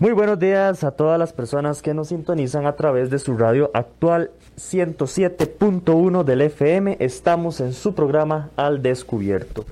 [0.00, 3.70] Muy buenos días a todas las personas que nos sintonizan a través de su radio
[3.74, 6.96] actual 107.1 del FM.
[7.00, 9.66] Estamos en su programa Al Descubierto.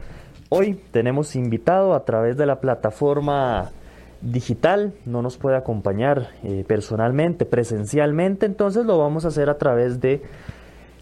[0.51, 3.71] Hoy tenemos invitado a través de la plataforma
[4.21, 9.99] digital, no nos puede acompañar eh, personalmente, presencialmente, entonces lo vamos a hacer a través
[9.99, 10.21] de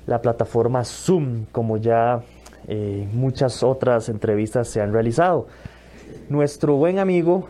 [0.06, 2.23] la plataforma Zoom, como ya
[2.69, 5.48] eh, muchas otras entrevistas se han realizado.
[6.29, 7.48] Nuestro buen amigo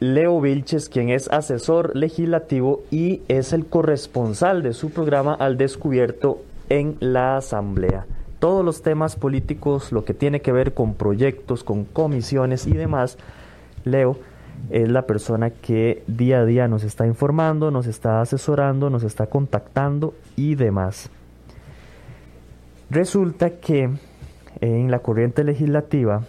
[0.00, 6.42] Leo Vilches, quien es asesor legislativo y es el corresponsal de su programa Al Descubierto
[6.68, 8.06] en la Asamblea.
[8.38, 13.18] Todos los temas políticos, lo que tiene que ver con proyectos, con comisiones y demás,
[13.84, 14.18] Leo
[14.70, 19.26] es la persona que día a día nos está informando, nos está asesorando, nos está
[19.26, 21.10] contactando y demás.
[22.90, 23.90] Resulta que
[24.60, 26.22] en la corriente legislativa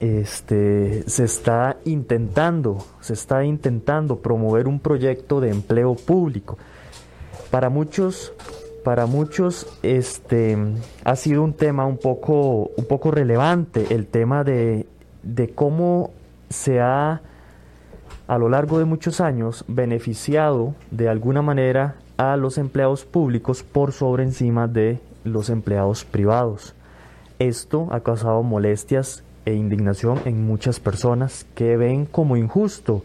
[0.00, 6.58] este, se está intentando, se está intentando promover un proyecto de empleo público.
[7.50, 8.32] Para muchos,
[8.84, 10.56] para muchos, este,
[11.04, 14.86] ha sido un tema un poco, un poco relevante el tema de,
[15.22, 16.10] de cómo
[16.48, 17.22] se ha
[18.28, 23.92] a lo largo de muchos años beneficiado de alguna manera a los empleados públicos por
[23.92, 26.74] sobre encima de los empleados privados.
[27.38, 33.02] Esto ha causado molestias e indignación en muchas personas que ven como injusto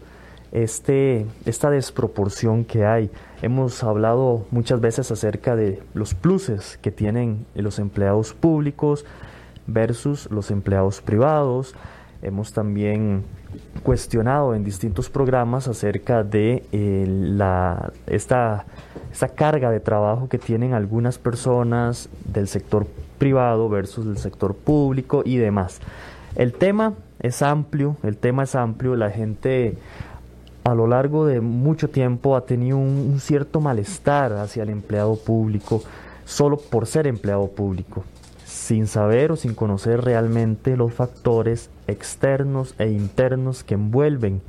[0.50, 3.10] este, esta desproporción que hay.
[3.40, 9.06] Hemos hablado muchas veces acerca de los pluses que tienen los empleados públicos
[9.66, 11.74] versus los empleados privados.
[12.22, 13.24] Hemos también
[13.82, 18.66] cuestionado en distintos programas acerca de eh, la, esta,
[19.10, 22.86] esta carga de trabajo que tienen algunas personas del sector
[23.18, 25.80] privado versus del sector público y demás.
[26.34, 29.76] El tema es amplio, el tema es amplio, la gente
[30.64, 35.82] a lo largo de mucho tiempo ha tenido un, cierto malestar hacia el empleado público
[36.24, 38.04] solo por ser empleado público,
[38.46, 44.40] sin saber o sin conocer realmente los factores externos e internos que envuelven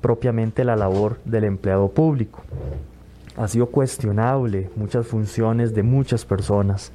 [0.00, 2.42] propiamente la labor del empleado público.
[3.36, 6.90] Ha sido cuestionable muchas funciones de muchas personas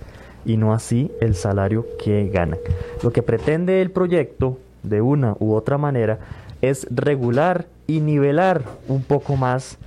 [0.45, 2.59] y no así el salario que ganan.
[3.03, 6.19] Lo que pretende el proyecto, de una u otra manera,
[6.61, 9.77] es regular y nivelar un poco más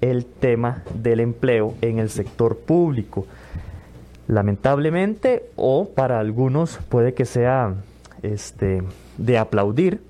[0.00, 3.26] el tema del empleo en el sector público.
[4.28, 7.74] Lamentablemente, o para algunos puede que sea
[8.22, 8.82] este,
[9.18, 10.00] de aplaudir,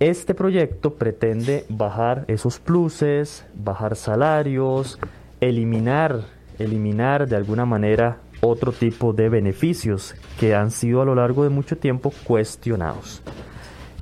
[0.00, 4.98] este proyecto pretende bajar esos pluses, bajar salarios,
[5.40, 6.22] eliminar,
[6.58, 11.50] eliminar de alguna manera otro tipo de beneficios que han sido a lo largo de
[11.50, 13.22] mucho tiempo cuestionados.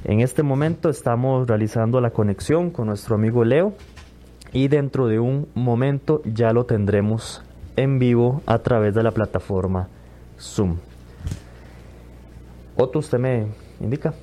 [0.05, 3.75] En este momento estamos realizando la conexión con nuestro amigo Leo
[4.53, 7.43] y dentro de un momento ya lo tendremos
[7.77, 9.89] en vivo a través de la plataforma
[10.39, 10.77] Zoom.
[12.77, 13.47] Otto, usted me
[13.81, 14.15] indica.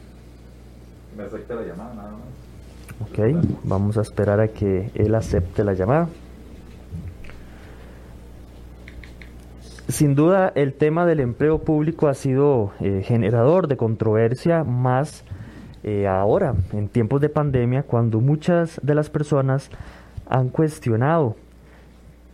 [1.18, 3.09] Me acepta la llamada nada más.
[3.09, 6.07] Ok, vamos a esperar a que él acepte la llamada.
[9.94, 15.24] Sin duda, el tema del empleo público ha sido eh, generador de controversia más
[15.84, 19.70] eh, ahora, en tiempos de pandemia, cuando muchas de las personas
[20.28, 21.36] han cuestionado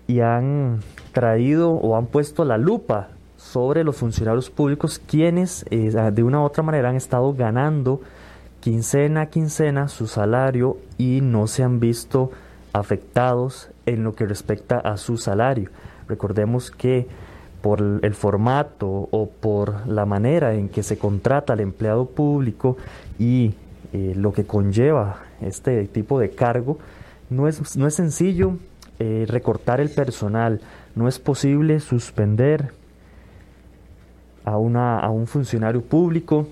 [0.08, 0.80] y han
[1.12, 6.44] traído o han puesto la lupa sobre los funcionarios públicos quienes eh, de una u
[6.44, 8.00] otra manera han estado ganando
[8.62, 12.32] quincena a quincena su salario y no se han visto
[12.72, 15.72] afectados en lo que respecta a su salario.
[16.08, 17.06] Recordemos que
[17.62, 22.78] por el formato o por la manera en que se contrata al empleado público
[23.18, 23.54] y
[23.94, 26.78] eh, lo que conlleva este tipo de cargo,
[27.30, 28.58] no es, no es sencillo
[29.00, 30.62] eh, recortar el personal,
[30.96, 32.72] no es posible suspender
[34.46, 36.48] a, una, a un funcionario público,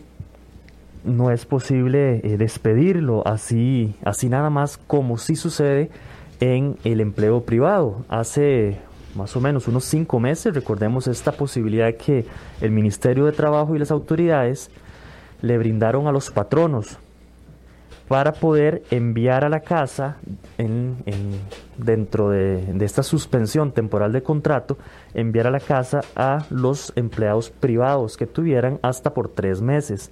[1.04, 5.90] no es posible eh, despedirlo así, así nada más como si sucede
[6.40, 8.06] en el empleo privado.
[8.10, 8.80] Hace
[9.18, 12.26] más o menos unos cinco meses, recordemos esta posibilidad que
[12.62, 14.70] el Ministerio de Trabajo y las autoridades
[15.42, 16.98] le brindaron a los patronos
[18.08, 20.18] para poder enviar a la casa,
[20.58, 20.96] en,
[21.78, 24.78] dentro de, de, esta suspensión temporal de contrato,
[25.14, 30.10] enviar a la casa a los empleados privados que tuvieran hasta por tres meses.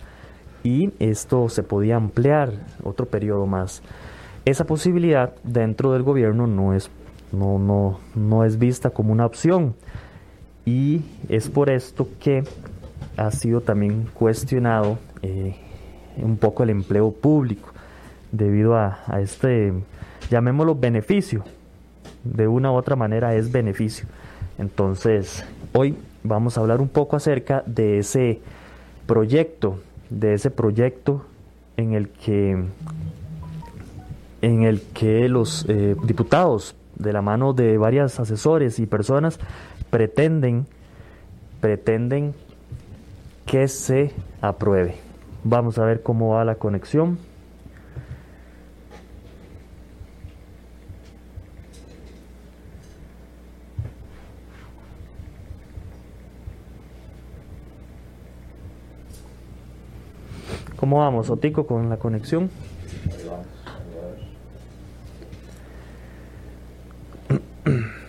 [0.63, 2.51] Y esto se podía ampliar
[2.83, 3.81] otro periodo más.
[4.43, 6.91] Esa posibilidad dentro del gobierno no es,
[7.35, 9.75] no, no, no es vista como una opción.
[10.65, 12.43] Y es por esto que
[13.17, 15.55] ha sido también cuestionado eh,
[16.17, 17.69] un poco el empleo público
[18.31, 19.73] debido a, este,
[20.29, 21.43] llamémoslo beneficio,
[22.23, 24.07] de una u otra manera es beneficio.
[24.57, 28.41] Entonces, hoy vamos a hablar un poco acerca de ese
[29.05, 29.79] proyecto,
[30.09, 31.25] de ese proyecto
[31.77, 32.65] en el que,
[34.41, 39.39] en el que los eh, diputados, de la mano de varios asesores y personas,
[39.89, 40.67] pretenden,
[41.61, 42.33] pretenden
[43.45, 44.11] que se
[44.41, 44.95] apruebe.
[45.43, 47.19] Vamos a ver cómo va la conexión.
[60.75, 62.49] ¿Cómo vamos, Otico, con la conexión?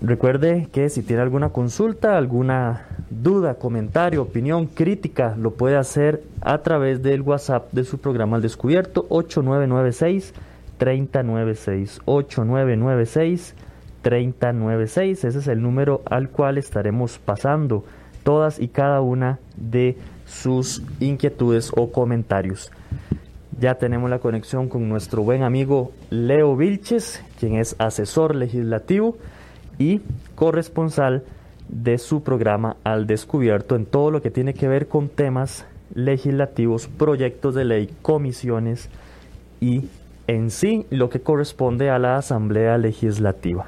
[0.00, 6.58] Recuerde que si tiene alguna consulta, alguna duda, comentario, opinión, crítica, lo puede hacer a
[6.58, 10.34] través del WhatsApp de su programa Al Descubierto 8996
[10.78, 13.54] 3096 8996
[14.02, 15.24] 3096.
[15.24, 17.84] Ese es el número al cual estaremos pasando
[18.22, 19.96] todas y cada una de
[20.26, 22.70] sus inquietudes o comentarios.
[23.60, 29.16] Ya tenemos la conexión con nuestro buen amigo Leo Vilches, quien es asesor legislativo
[29.78, 30.00] y
[30.36, 31.24] corresponsal
[31.68, 36.86] de su programa Al Descubierto en todo lo que tiene que ver con temas legislativos,
[36.86, 38.90] proyectos de ley, comisiones
[39.60, 39.88] y
[40.28, 43.66] en sí lo que corresponde a la Asamblea Legislativa.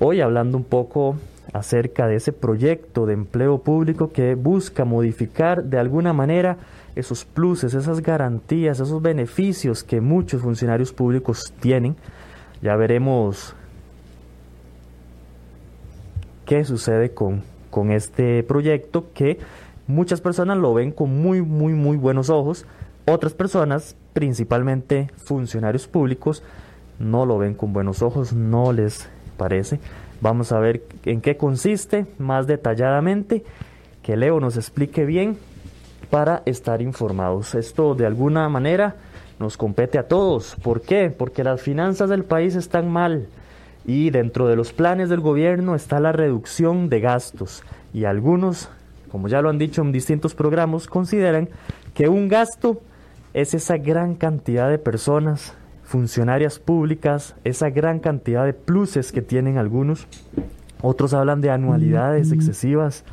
[0.00, 1.16] Hoy hablando un poco
[1.52, 6.58] acerca de ese proyecto de empleo público que busca modificar de alguna manera
[6.94, 11.96] esos pluses, esas garantías, esos beneficios que muchos funcionarios públicos tienen.
[12.60, 13.54] Ya veremos
[16.46, 19.38] qué sucede con, con este proyecto que
[19.86, 22.66] muchas personas lo ven con muy, muy, muy buenos ojos.
[23.06, 26.42] Otras personas, principalmente funcionarios públicos,
[26.98, 29.80] no lo ven con buenos ojos, no les parece.
[30.22, 33.42] Vamos a ver en qué consiste más detalladamente,
[34.04, 35.36] que Leo nos explique bien
[36.10, 37.56] para estar informados.
[37.56, 38.94] Esto de alguna manera
[39.40, 40.54] nos compete a todos.
[40.62, 41.10] ¿Por qué?
[41.10, 43.26] Porque las finanzas del país están mal
[43.84, 48.68] y dentro de los planes del gobierno está la reducción de gastos y algunos,
[49.10, 51.48] como ya lo han dicho en distintos programas, consideran
[51.94, 52.80] que un gasto
[53.34, 55.54] es esa gran cantidad de personas
[55.92, 60.06] funcionarias públicas, esa gran cantidad de pluses que tienen algunos.
[60.80, 63.04] Otros hablan de anualidades excesivas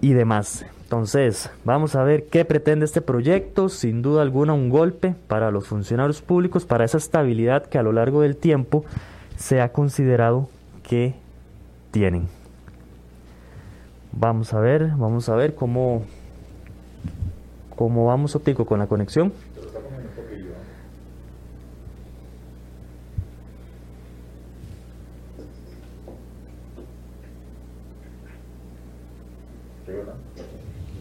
[0.00, 0.66] y demás.
[0.82, 3.68] Entonces, vamos a ver qué pretende este proyecto.
[3.68, 7.92] Sin duda alguna, un golpe para los funcionarios públicos, para esa estabilidad que a lo
[7.92, 8.84] largo del tiempo
[9.36, 10.48] se ha considerado
[10.82, 11.14] que
[11.92, 12.26] tienen.
[14.10, 16.02] Vamos a ver, vamos a ver cómo,
[17.76, 19.32] cómo vamos, Otico, con la conexión.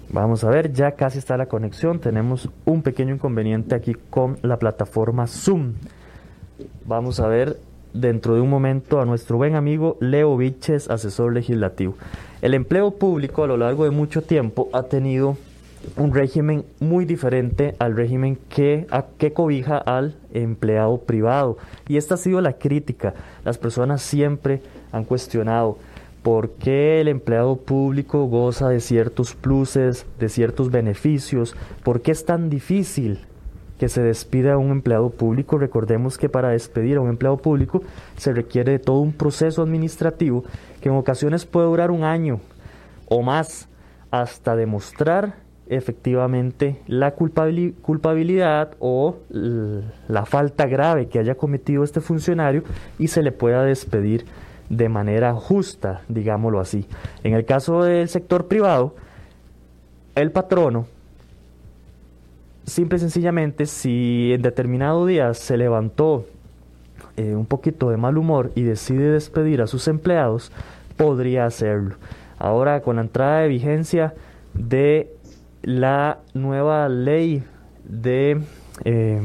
[0.09, 1.99] Vamos a ver, ya casi está la conexión.
[1.99, 5.73] Tenemos un pequeño inconveniente aquí con la plataforma Zoom.
[6.85, 7.57] Vamos a ver
[7.93, 11.95] dentro de un momento a nuestro buen amigo Leo Viches, asesor legislativo.
[12.41, 15.37] El empleo público a lo largo de mucho tiempo ha tenido
[15.97, 21.57] un régimen muy diferente al régimen que, que cobija al empleado privado.
[21.87, 23.13] Y esta ha sido la crítica.
[23.43, 24.61] Las personas siempre
[24.91, 25.77] han cuestionado
[26.23, 32.25] por qué el empleado público goza de ciertos pluses, de ciertos beneficios, por qué es
[32.25, 33.19] tan difícil
[33.79, 35.57] que se despida a un empleado público.
[35.57, 37.81] Recordemos que para despedir a un empleado público
[38.15, 40.43] se requiere de todo un proceso administrativo
[40.81, 42.39] que en ocasiones puede durar un año
[43.07, 43.67] o más
[44.11, 45.35] hasta demostrar
[45.67, 52.63] efectivamente la culpabilidad o la falta grave que haya cometido este funcionario
[52.99, 54.25] y se le pueda despedir
[54.71, 56.87] de manera justa, digámoslo así.
[57.25, 58.95] En el caso del sector privado,
[60.15, 60.87] el patrono,
[62.65, 66.25] simple y sencillamente, si en determinado día se levantó
[67.17, 70.53] eh, un poquito de mal humor y decide despedir a sus empleados,
[70.95, 71.95] podría hacerlo.
[72.39, 74.13] Ahora, con la entrada de vigencia
[74.53, 75.13] de
[75.63, 77.43] la nueva ley
[77.83, 78.41] de
[78.85, 79.21] eh,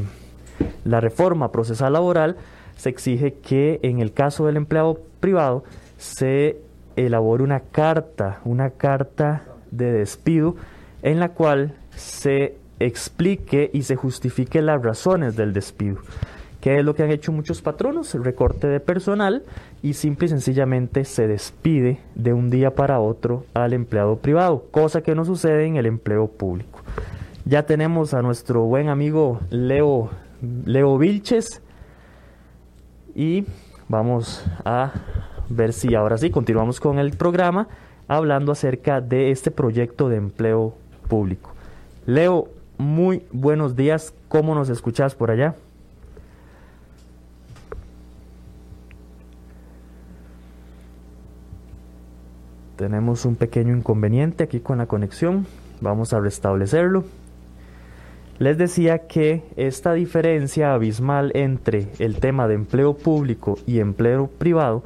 [0.83, 2.35] la reforma procesal laboral
[2.75, 5.63] se exige que en el caso del empleado privado
[5.97, 6.57] se
[6.95, 10.55] elabore una carta, una carta de despido
[11.01, 15.97] en la cual se explique y se justifique las razones del despido.
[16.61, 18.13] ¿Qué es lo que han hecho muchos patronos?
[18.15, 19.43] Recorte de personal
[19.83, 25.01] y simple y sencillamente se despide de un día para otro al empleado privado, cosa
[25.01, 26.79] que no sucede en el empleo público.
[27.45, 30.09] Ya tenemos a nuestro buen amigo Leo,
[30.65, 31.61] Leo Vilches
[33.15, 33.45] y
[33.89, 34.91] vamos a
[35.49, 37.67] ver si ahora sí continuamos con el programa
[38.07, 40.75] hablando acerca de este proyecto de empleo
[41.07, 41.51] público.
[42.05, 45.55] Leo, muy buenos días, ¿cómo nos escuchas por allá?
[52.75, 55.47] Tenemos un pequeño inconveniente aquí con la conexión,
[55.81, 57.05] vamos a restablecerlo.
[58.39, 64.83] Les decía que esta diferencia abismal entre el tema de empleo público y empleo privado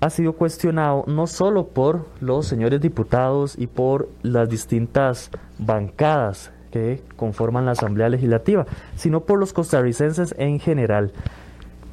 [0.00, 7.02] ha sido cuestionado no solo por los señores diputados y por las distintas bancadas que
[7.16, 8.66] conforman la Asamblea Legislativa,
[8.96, 11.12] sino por los costarricenses en general.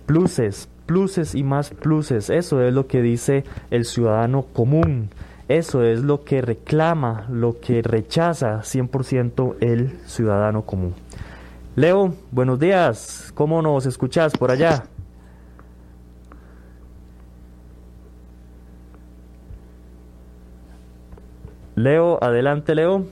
[0.07, 5.09] Pluses, pluses y más pluses, eso es lo que dice el ciudadano común,
[5.47, 10.93] eso es lo que reclama, lo que rechaza 100% el ciudadano común.
[11.75, 14.85] Leo, buenos días, ¿cómo nos escuchas por allá?
[21.75, 23.05] Leo, adelante Leo.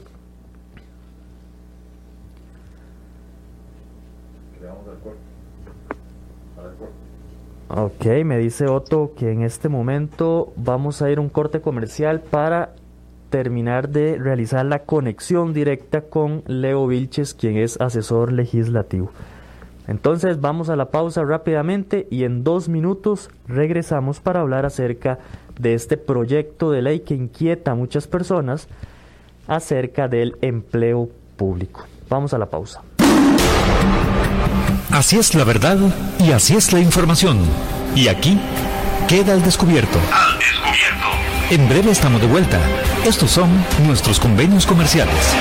[7.78, 12.22] Ok, me dice Otto que en este momento vamos a ir a un corte comercial
[12.22, 12.74] para
[13.30, 19.12] terminar de realizar la conexión directa con Leo Vilches, quien es asesor legislativo.
[19.90, 25.20] Entonces vamos a la pausa rápidamente y en dos minutos regresamos para hablar acerca
[25.60, 28.70] de este proyecto de ley que inquieta a muchas personas
[29.48, 31.84] acerca del empleo público.
[32.08, 32.84] Vamos a la pausa.
[34.96, 35.78] Así es la verdad
[36.20, 37.38] y así es la información.
[37.96, 38.40] Y aquí
[39.10, 40.00] queda el descubierto.
[40.10, 41.08] Al descubierto.
[41.50, 42.62] En breve estamos de vuelta.
[43.04, 43.50] Estos son
[43.86, 45.36] nuestros convenios comerciales.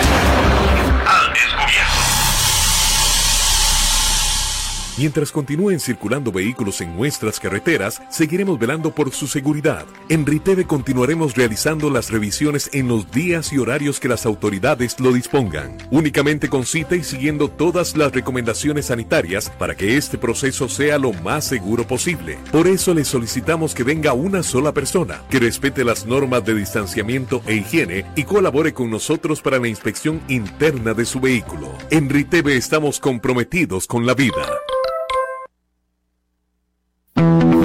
[4.97, 9.87] Mientras continúen circulando vehículos en nuestras carreteras, seguiremos velando por su seguridad.
[10.09, 15.13] En Riteve continuaremos realizando las revisiones en los días y horarios que las autoridades lo
[15.13, 20.97] dispongan, únicamente con cita y siguiendo todas las recomendaciones sanitarias para que este proceso sea
[20.97, 22.39] lo más seguro posible.
[22.53, 27.43] Por eso le solicitamos que venga una sola persona, que respete las normas de distanciamiento
[27.47, 31.77] e higiene y colabore con nosotros para la inspección interna de su vehículo.
[31.91, 34.47] En Riteve estamos comprometidos con la vida.
[37.17, 37.54] Thank you.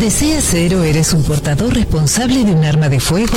[0.00, 3.36] ¿Deseas ser o eres un portador responsable de un arma de fuego?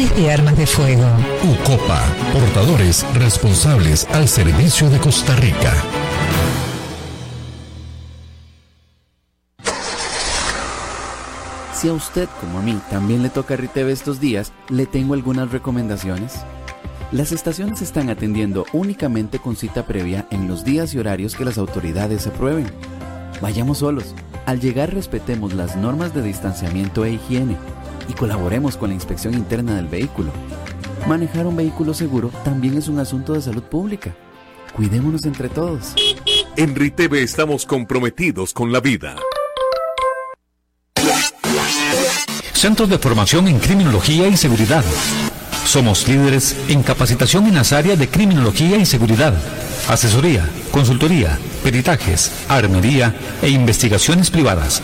[0.09, 1.05] de Armas de Fuego.
[1.43, 2.01] UCOPA,
[2.33, 5.73] portadores responsables al servicio de Costa Rica.
[11.75, 15.51] Si a usted, como a mí, también le toca Riteve estos días, le tengo algunas
[15.51, 16.33] recomendaciones.
[17.11, 21.57] Las estaciones están atendiendo únicamente con cita previa en los días y horarios que las
[21.57, 22.67] autoridades aprueben.
[23.41, 24.15] Vayamos solos.
[24.45, 27.57] Al llegar respetemos las normas de distanciamiento e higiene
[28.11, 30.31] y colaboremos con la inspección interna del vehículo.
[31.07, 34.13] Manejar un vehículo seguro también es un asunto de salud pública.
[34.75, 35.95] Cuidémonos entre todos.
[36.57, 39.15] En Riteve estamos comprometidos con la vida.
[42.53, 44.83] Centros de formación en criminología y seguridad.
[45.65, 49.33] Somos líderes en capacitación en las áreas de criminología y seguridad,
[49.87, 54.83] asesoría, consultoría, peritajes, armería e investigaciones privadas.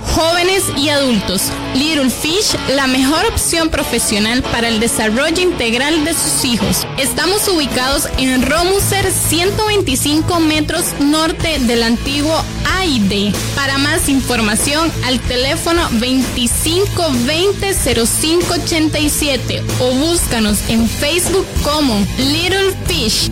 [0.11, 1.43] jóvenes y adultos.
[1.75, 6.85] Little Fish, la mejor opción profesional para el desarrollo integral de sus hijos.
[6.97, 12.43] Estamos ubicados en Romuser, 125 metros norte del antiguo
[12.77, 13.33] AID.
[13.55, 23.31] Para más información, al teléfono 2520 0587 o búscanos en Facebook como Little Fish.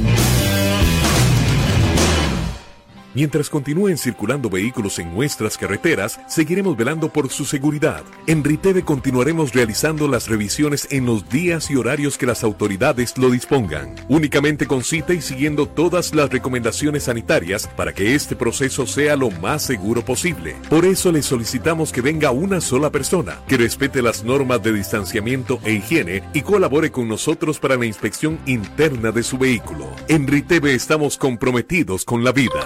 [3.20, 8.06] Mientras continúen circulando vehículos en nuestras carreteras, seguiremos velando por su seguridad.
[8.28, 13.30] En Riteve continuaremos realizando las revisiones en los días y horarios que las autoridades lo
[13.30, 19.18] dispongan, únicamente con cita y siguiendo todas las recomendaciones sanitarias para que este proceso sea
[19.18, 20.56] lo más seguro posible.
[20.70, 25.60] Por eso le solicitamos que venga una sola persona, que respete las normas de distanciamiento
[25.66, 29.88] e higiene y colabore con nosotros para la inspección interna de su vehículo.
[30.08, 32.64] En Riteve estamos comprometidos con la vida.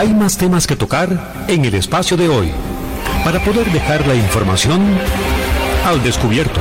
[0.00, 1.10] Hay más temas que tocar
[1.46, 2.50] en el espacio de hoy
[3.22, 4.80] para poder dejar la información
[5.84, 6.58] al descubierto.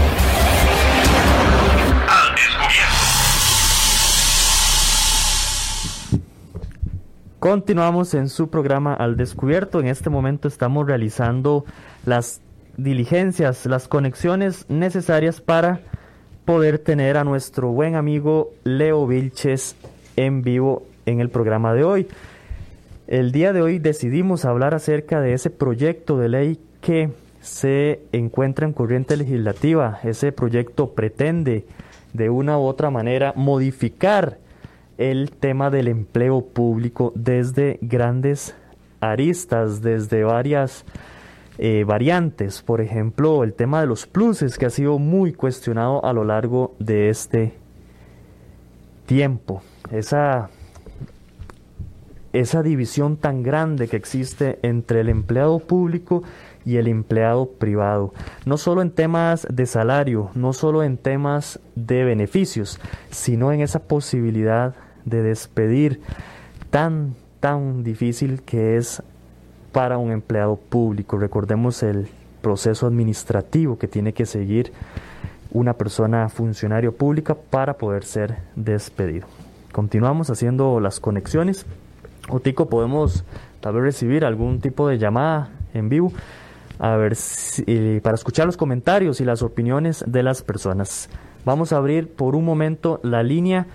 [7.39, 9.79] Continuamos en su programa Al Descubierto.
[9.79, 11.63] En este momento estamos realizando
[12.05, 12.41] las
[12.75, 15.79] diligencias, las conexiones necesarias para
[16.43, 19.77] poder tener a nuestro buen amigo Leo Vilches
[20.17, 22.07] en vivo en el programa de hoy.
[23.09, 27.09] El día de hoy decidimos hablar acerca de ese proyecto de ley que
[27.41, 29.99] se encuentra en corriente legislativa.
[30.03, 31.65] Ese proyecto pretende
[32.13, 34.37] de una u otra manera modificar
[34.99, 38.55] el tema del empleo público desde grandes
[38.99, 40.85] aristas, desde varias
[41.57, 42.61] eh, variantes.
[42.61, 46.75] Por ejemplo, el tema de los pluses que ha sido muy cuestionado a lo largo
[46.77, 47.53] de este
[49.07, 49.63] tiempo.
[49.89, 50.51] Esa,
[52.33, 56.23] esa división tan grande que existe entre el empleado público
[56.65, 58.13] y el empleado privado,
[58.45, 63.79] no solo en temas de salario, no solo en temas de beneficios, sino en esa
[63.79, 66.01] posibilidad de despedir
[66.69, 69.01] tan, tan difícil que es
[69.71, 71.17] para un empleado público.
[71.17, 72.07] Recordemos el
[72.41, 74.71] proceso administrativo que tiene que seguir
[75.51, 79.27] una persona funcionario pública para poder ser despedido.
[79.71, 81.65] Continuamos haciendo las conexiones.
[82.29, 83.23] Otico, podemos
[83.59, 86.13] tal vez recibir algún tipo de llamada en vivo
[86.79, 91.09] a ver si, para escuchar los comentarios y las opiniones de las personas.
[91.43, 93.65] Vamos a abrir por un momento la línea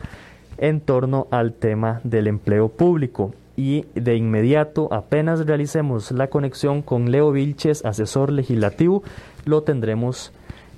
[0.59, 3.32] en torno al tema del empleo público.
[3.56, 9.02] Y de inmediato, apenas realicemos la conexión con Leo Vilches, asesor legislativo,
[9.46, 10.32] lo tendremos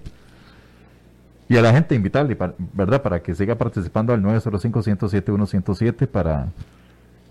[1.50, 2.38] Y a la gente invitarle,
[2.74, 3.02] ¿verdad?
[3.02, 6.48] Para que siga participando al 905-107-107 para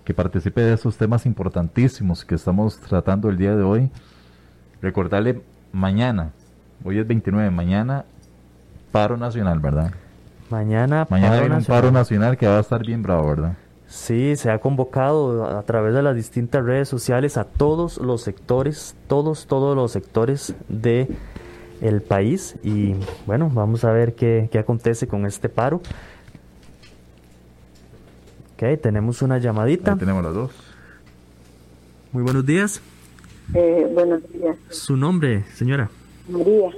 [0.04, 3.90] que participe de esos temas importantísimos que estamos tratando el día de hoy.
[4.80, 6.30] Recordarle mañana,
[6.84, 8.04] hoy es 29, mañana
[8.92, 9.90] paro nacional, ¿verdad?
[10.48, 13.56] Mañana, mañana hay un paro nacional que va a estar bien bravo, ¿verdad?
[13.88, 18.96] Sí, se ha convocado a través de las distintas redes sociales a todos los sectores,
[19.08, 21.08] todos, todos los sectores de
[21.80, 22.94] el país y
[23.26, 25.80] bueno, vamos a ver qué, qué acontece con este paro.
[28.54, 29.96] Ok, tenemos una llamadita.
[29.96, 30.50] tenemos las dos.
[32.12, 32.80] Muy buenos días.
[33.54, 34.56] Eh, buenos días.
[34.70, 35.90] ¿Su nombre, señora?
[36.28, 36.70] María.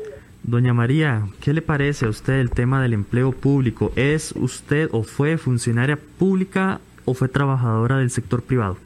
[0.43, 3.93] Doña María, ¿qué le parece a usted el tema del empleo público?
[3.97, 8.77] ¿Es usted o fue funcionaria pública o fue trabajadora del sector privado?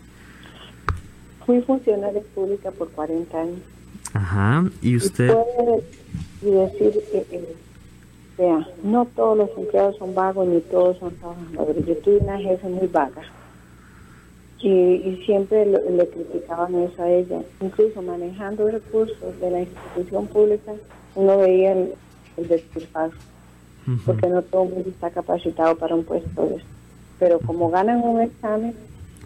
[1.47, 3.61] Fui funcionaria pública por 40 años.
[4.15, 5.35] Ajá, y usted
[6.43, 7.55] y decir que,
[8.37, 11.87] vea, no todos los empleados son vagos ni todos son trabajadores.
[11.87, 13.23] Yo tuve una jefe muy vaga
[14.61, 17.43] y, y siempre le criticaban eso a ella.
[17.61, 20.73] Incluso manejando recursos de la institución pública,
[21.15, 21.95] uno veía el,
[22.37, 22.63] el
[24.07, 26.65] porque no todo el mundo está capacitado para un puesto de eso.
[27.19, 28.75] Pero como ganan un examen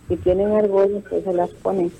[0.09, 1.93] y tienen algo, pues se las ponen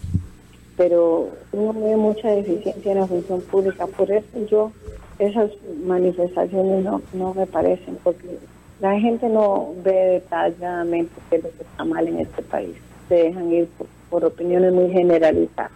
[0.77, 3.87] pero uno ve mucha deficiencia en la función pública.
[3.87, 4.73] Por eso yo
[5.19, 5.51] esas
[5.85, 8.39] manifestaciones no, no me parecen, porque
[8.81, 12.77] la gente no ve detalladamente qué es lo que está mal en este país.
[13.09, 13.69] Se dejan ir
[14.11, 15.73] por, opiniones muy generalizadas.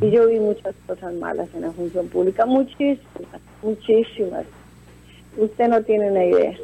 [0.00, 4.44] Y yo vi muchas cosas malas en la función pública, muchísimas, muchísimas.
[5.36, 6.54] Usted no tiene una idea.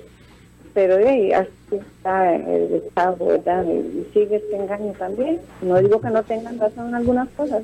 [0.74, 3.64] Pero de ahí así está el Estado, ¿verdad?
[3.64, 5.40] Y sigue este engaño también.
[5.62, 7.62] No digo que no tengan razón en algunas cosas,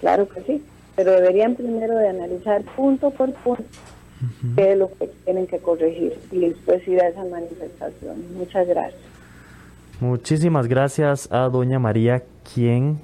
[0.00, 0.62] claro que sí,
[0.96, 3.64] pero deberían primero de analizar punto por punto
[4.56, 8.34] qué es lo que tienen que corregir y después ir a esa manifestación.
[8.36, 9.00] Muchas gracias.
[10.00, 12.22] Muchísimas gracias a doña María,
[12.54, 13.00] quien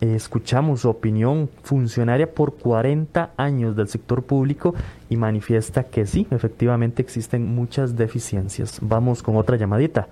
[0.00, 4.74] escuchamos su opinión, funcionaria por 40 años del sector público
[5.08, 8.78] y manifiesta que sí, efectivamente existen muchas deficiencias.
[8.80, 10.08] Vamos con otra llamadita.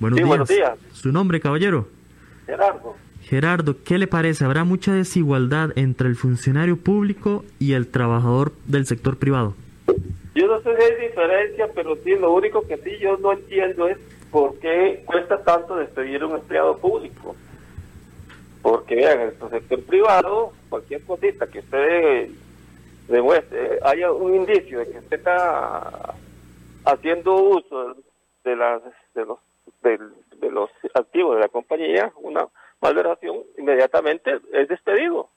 [0.00, 0.28] Buenos, días.
[0.28, 0.78] buenos días.
[0.92, 1.88] ¿Su nombre, caballero?
[2.46, 2.96] Gerardo.
[3.22, 4.44] Gerardo, ¿qué le parece?
[4.44, 9.54] ¿Habrá mucha desigualdad entre el funcionario público y el trabajador del sector privado?
[10.34, 13.88] Yo no sé si hay diferencia, pero sí, lo único que sí yo no entiendo
[13.88, 13.98] es
[14.30, 17.34] por qué cuesta tanto despedir a un empleado público.
[18.64, 22.30] Porque vean, en el sector privado, cualquier cosita que usted
[23.08, 26.14] demuestre, haya un indicio de que usted está
[26.86, 27.94] haciendo uso
[28.42, 28.80] de las
[29.14, 29.38] de los
[29.82, 32.48] de los activos de la compañía, una
[32.80, 35.28] malveración, inmediatamente es despedido.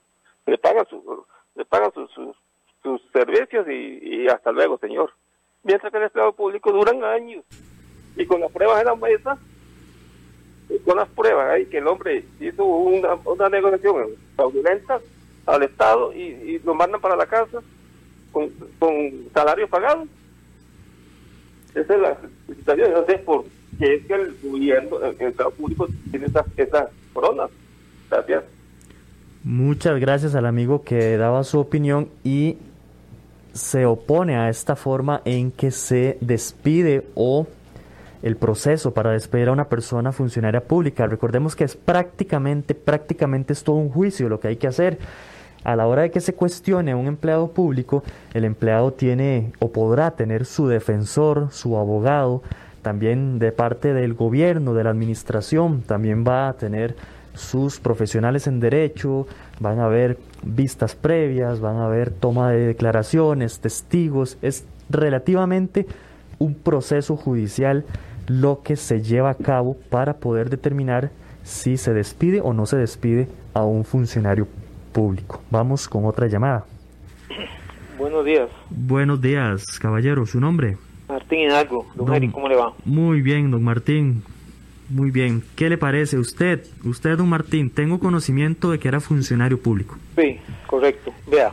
[0.46, 5.12] Le pagan, su, le pagan sus, servicios y, hasta luego, señor.
[5.64, 7.44] Mientras que el empleado público duran años.
[8.16, 9.38] Y con las pruebas en la mesa,
[10.86, 15.00] con las pruebas ahí que el hombre hizo una, una negociación fraudulenta
[15.46, 17.60] al Estado y, lo mandan para la casa
[18.32, 18.50] con,
[18.80, 18.94] con
[19.34, 20.06] salario pagado.
[21.74, 22.92] Esa es la situación.
[22.92, 23.46] No por
[23.80, 26.28] qué es que el gobierno, el Estado público tiene
[26.58, 27.50] esas coronas.
[28.10, 28.44] Gracias.
[29.44, 32.58] Muchas gracias al amigo que daba su opinión y
[33.54, 37.48] se opone a esta forma en que se despide o
[38.24, 41.08] el proceso para despedir a una persona funcionaria pública.
[41.08, 44.98] Recordemos que es prácticamente, prácticamente es todo un juicio lo que hay que hacer.
[45.64, 48.04] A la hora de que se cuestione a un empleado público,
[48.34, 52.42] el empleado tiene o podrá tener su defensor, su abogado,
[52.82, 56.96] también de parte del gobierno, de la administración, también va a tener
[57.34, 59.28] sus profesionales en derecho,
[59.60, 65.86] van a haber vistas previas, van a haber toma de declaraciones, testigos, es relativamente
[66.40, 67.86] un proceso judicial
[68.28, 71.12] lo que se lleva a cabo para poder determinar
[71.44, 74.48] si se despide o no se despide a un funcionario
[74.92, 75.42] público.
[75.50, 76.66] Vamos con otra llamada.
[77.98, 78.50] Buenos días.
[78.70, 80.26] Buenos días, caballero.
[80.26, 80.78] ¿Su nombre?
[81.08, 81.88] Martín Hidalgo.
[81.96, 82.74] Don, Eric, ¿cómo le va?
[82.86, 84.24] Muy bien, don Martín.
[84.90, 85.44] Muy bien.
[85.56, 86.18] ¿Qué le parece?
[86.18, 89.98] Usted, usted, don Martín, tengo conocimiento de que era funcionario público.
[90.16, 91.14] Sí, correcto.
[91.30, 91.52] Vea,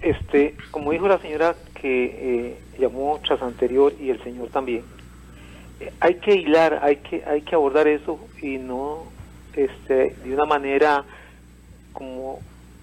[0.00, 4.82] este, como dijo la señora que eh, llamó tras anterior y el señor también,
[6.00, 9.04] hay que hilar, hay que, hay que abordar eso y no
[9.54, 11.04] este, de una manera
[11.92, 12.40] como,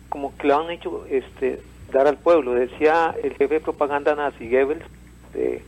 [0.09, 2.53] como que lo han hecho este, dar al pueblo.
[2.53, 4.85] Decía el jefe de propaganda nazi Goebbels,
[5.35, 5.63] eh,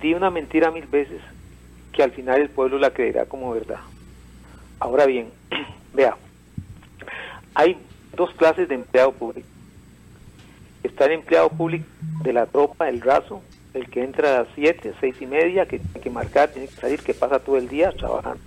[0.00, 1.20] di una mentira mil veces
[1.92, 3.80] que al final el pueblo la creerá como verdad.
[4.78, 5.30] Ahora bien,
[5.94, 6.16] vea,
[7.54, 7.78] hay
[8.14, 9.48] dos clases de empleado público.
[10.82, 11.86] Está el empleado público
[12.22, 13.42] de la tropa, el raso,
[13.76, 16.74] el que entra a las 7, seis y media, que tiene que marcar, tiene que
[16.74, 18.40] salir, que pasa todo el día trabajando.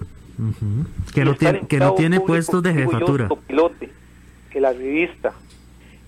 [1.13, 3.27] Que, no tiene, que no tiene puestos de jefatura.
[3.29, 3.89] Yo, pilote,
[4.49, 5.33] que la revista,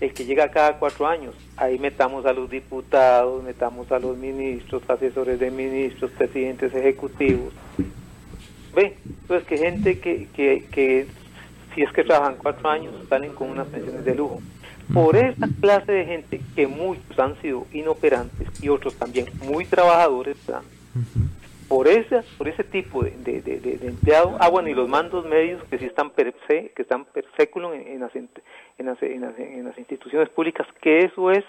[0.00, 4.82] el que llega cada cuatro años, ahí metamos a los diputados, metamos a los ministros,
[4.88, 7.52] asesores de ministros, presidentes ejecutivos.
[8.74, 11.06] Ve, entonces que gente que, que, que
[11.74, 14.40] si es que trabajan cuatro años, salen con unas pensiones de lujo.
[14.92, 20.36] Por esa clase de gente que muchos han sido inoperantes y otros también muy trabajadores,
[21.68, 25.62] por ese, por ese tipo de, de, de, empleados, ah bueno, y los mandos medios
[25.64, 28.28] que sí están per se, que están per século en, en, las, en,
[28.78, 31.44] las, en, las, instituciones públicas, que eso es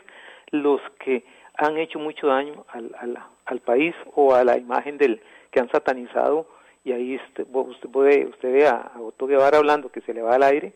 [0.51, 1.25] los que
[1.57, 5.69] han hecho mucho daño al, al, al país o a la imagen del que han
[5.69, 6.47] satanizado.
[6.85, 10.21] Y ahí usted, usted puede usted ve a, a Otto Guevara hablando que se le
[10.21, 10.73] va al aire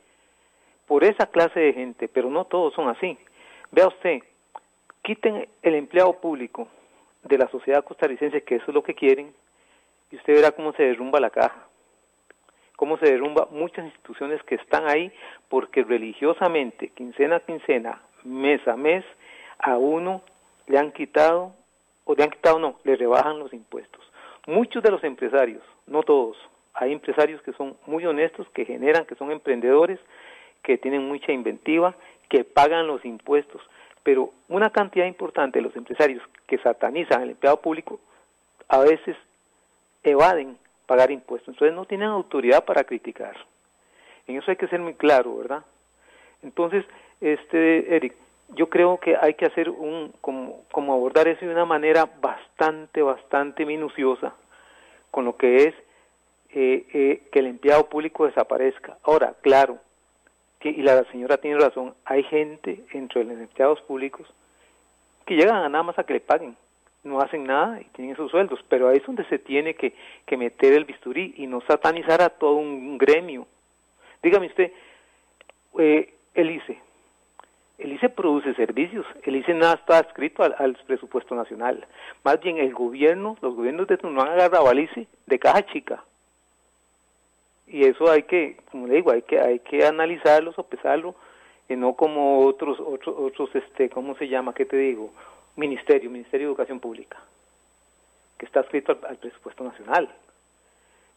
[0.87, 3.17] por esa clase de gente, pero no todos son así.
[3.71, 4.19] Vea usted,
[5.03, 6.67] quiten el empleado público
[7.23, 9.33] de la sociedad costarricense, que eso es lo que quieren,
[10.11, 11.67] y usted verá cómo se derrumba la caja,
[12.77, 15.11] cómo se derrumba muchas instituciones que están ahí,
[15.49, 19.03] porque religiosamente, quincena a quincena, mes a mes,
[19.59, 20.21] a uno
[20.67, 21.53] le han quitado,
[22.05, 24.01] o le han quitado no, le rebajan los impuestos.
[24.45, 26.37] Muchos de los empresarios, no todos,
[26.73, 29.99] hay empresarios que son muy honestos, que generan, que son emprendedores,
[30.67, 31.95] que tienen mucha inventiva,
[32.27, 33.61] que pagan los impuestos,
[34.03, 38.01] pero una cantidad importante de los empresarios que satanizan al empleado público
[38.67, 39.15] a veces
[40.03, 43.33] evaden pagar impuestos, entonces no tienen autoridad para criticar.
[44.27, 45.63] En eso hay que ser muy claro, ¿verdad?
[46.43, 46.83] Entonces,
[47.21, 48.13] este Eric,
[48.49, 53.01] yo creo que hay que hacer un como, como abordar eso de una manera bastante,
[53.01, 54.33] bastante minuciosa
[55.11, 55.75] con lo que es
[56.53, 58.97] eh, eh, que el empleado público desaparezca.
[59.03, 59.77] Ahora, claro,
[60.63, 64.27] y la señora tiene razón, hay gente entre los empleados públicos
[65.25, 66.55] que llegan a nada más a que le paguen,
[67.03, 69.93] no hacen nada y tienen sus sueldos, pero ahí es donde se tiene que,
[70.25, 73.47] que meter el bisturí y no satanizar a todo un gremio.
[74.23, 74.71] Dígame usted,
[75.79, 76.79] eh, el ICE,
[77.77, 81.85] el ICE produce servicios, el ICE nada está escrito al, presupuesto nacional,
[82.23, 86.03] más bien el gobierno, los gobiernos de no han agarrado al ICE de caja chica,
[87.67, 91.15] y eso hay que, como le digo, hay que hay que analizarlo, sopesarlo,
[91.67, 94.53] y no como otros otros otros este, ¿cómo se llama?
[94.53, 95.11] ¿Qué te digo?
[95.57, 97.17] Ministerio, Ministerio de Educación Pública,
[98.37, 100.09] que está escrito al, presupuesto nacional.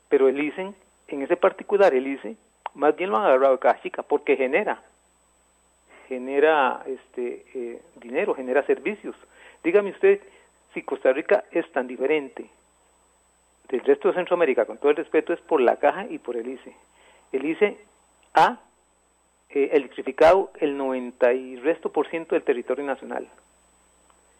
[0.09, 0.73] Pero el ICE,
[1.09, 2.37] en ese particular, el ICE,
[2.75, 4.83] más bien lo han agarrado de chica, porque genera,
[6.09, 9.15] genera este eh, dinero, genera servicios.
[9.63, 10.21] Dígame usted
[10.75, 12.49] si Costa Rica es tan diferente
[13.71, 16.49] del resto de Centroamérica, con todo el respeto, es por la caja y por el
[16.49, 16.75] ICE.
[17.33, 17.79] El ICE
[18.35, 18.59] ha
[19.51, 23.29] eh, electrificado el 90 y resto por ciento del territorio nacional.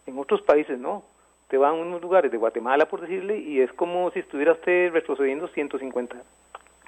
[0.05, 1.03] En otros países no.
[1.47, 4.91] Te van a unos lugares de Guatemala, por decirle, y es como si estuviera usted
[4.93, 6.15] retrocediendo 150,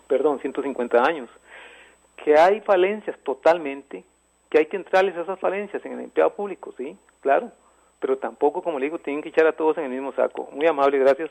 [0.08, 1.30] perdón, 150 años.
[2.16, 4.06] Que hay falencias totalmente,
[4.50, 7.52] que hay que entrarles a esas falencias en el empleado público, sí, claro,
[8.00, 10.48] pero tampoco, como le digo, tienen que echar a todos en el mismo saco.
[10.54, 11.30] Muy amable, gracias.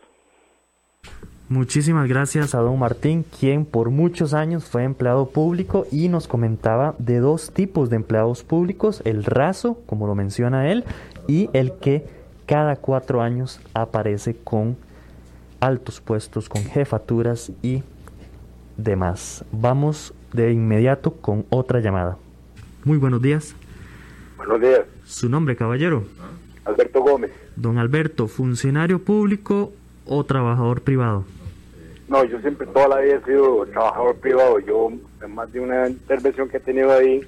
[1.48, 6.94] Muchísimas gracias a don Martín, quien por muchos años fue empleado público y nos comentaba
[6.98, 10.84] de dos tipos de empleados públicos, el raso, como lo menciona él,
[11.26, 12.06] y el que
[12.46, 14.76] cada cuatro años aparece con
[15.60, 17.82] altos puestos, con jefaturas y
[18.76, 19.44] demás.
[19.52, 22.16] Vamos de inmediato con otra llamada.
[22.84, 23.54] Muy buenos días.
[24.36, 24.80] Buenos días.
[25.04, 26.04] ¿Su nombre, caballero?
[26.64, 27.30] Alberto Gómez.
[27.56, 29.72] Don Alberto, ¿funcionario público
[30.06, 31.24] o trabajador privado?
[32.08, 34.58] No, yo siempre toda la vida he sido trabajador privado.
[34.58, 34.90] Yo,
[35.22, 37.26] en más de una intervención que he tenido ahí,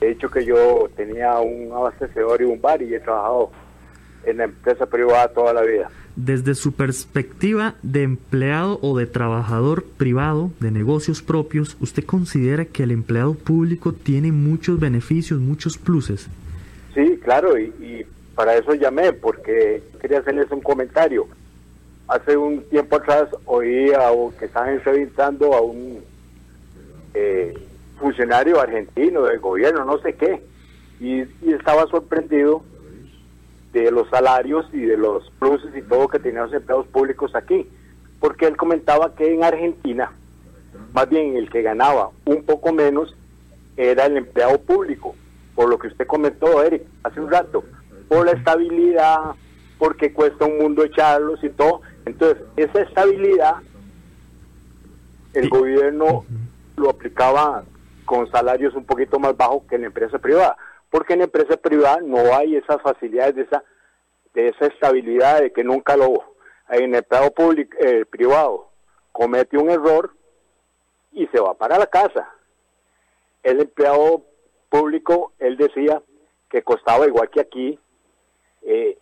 [0.00, 3.50] he dicho que yo tenía un abastecedor y un bar y he trabajado
[4.24, 5.90] en la empresa privada toda la vida.
[6.16, 12.82] desde su perspectiva de empleado o de trabajador privado, de negocios propios, ¿usted considera que
[12.82, 16.26] el empleado público tiene muchos beneficios, muchos pluses?
[16.92, 21.28] Sí, claro, y, para eso llamé, porque quería hacerles un comentario.
[22.08, 26.02] Hace un tiempo atrás oí a, que estaban entrevistando a un
[27.14, 27.54] eh,
[28.00, 30.42] funcionario argentino del gobierno, no sé qué,
[31.00, 32.62] y, y estaba sorprendido
[33.72, 37.66] de los salarios y de los pluses y todo que tenían los empleados públicos aquí,
[38.20, 40.10] porque él comentaba que en Argentina,
[40.92, 43.14] más bien el que ganaba un poco menos
[43.76, 45.14] era el empleado público,
[45.54, 47.64] por lo que usted comentó, Eric, hace un rato,
[48.08, 49.34] por la estabilidad,
[49.78, 51.82] porque cuesta un mundo echarlos y todo.
[52.04, 53.56] Entonces, esa estabilidad,
[55.34, 56.24] el gobierno
[56.76, 57.64] lo aplicaba
[58.04, 60.56] con salarios un poquito más bajos que en la empresa privada
[60.90, 63.64] porque en empresa privada no hay esas facilidades de esa,
[64.34, 66.34] de esa estabilidad de que nunca lo
[66.70, 68.68] en el empleado público, eh, privado
[69.12, 70.14] comete un error
[71.12, 72.30] y se va para la casa.
[73.42, 74.22] El empleado
[74.68, 76.02] público, él decía
[76.50, 77.78] que costaba igual que aquí
[78.62, 78.98] eh,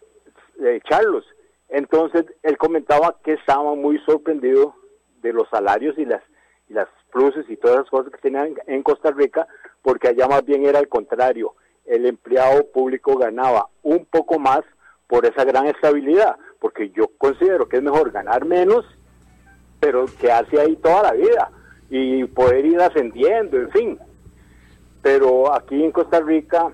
[0.61, 1.25] echarlos.
[1.69, 4.75] Entonces, él comentaba que estaba muy sorprendido
[5.23, 6.23] de los salarios y las,
[6.69, 9.47] y las pluses y todas las cosas que tenían en Costa Rica,
[9.83, 11.55] porque allá más bien era al contrario
[11.87, 14.61] el empleado público ganaba un poco más
[15.07, 18.85] por esa gran estabilidad, porque yo considero que es mejor ganar menos,
[19.79, 21.51] pero quedarse ahí toda la vida
[21.89, 23.99] y poder ir ascendiendo, en fin.
[25.01, 26.73] Pero aquí en Costa Rica,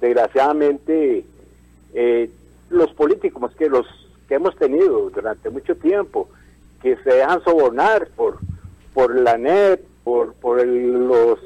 [0.00, 1.26] desgraciadamente,
[1.92, 2.30] eh,
[2.70, 3.86] los políticos que los
[4.28, 6.28] que hemos tenido durante mucho tiempo,
[6.80, 8.38] que se dejan sobornar por
[8.94, 11.38] por la NET, por por los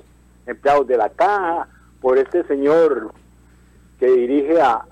[0.46, 1.68] empleados de la caja,
[2.00, 3.12] por este señor
[3.98, 4.84] que dirige a,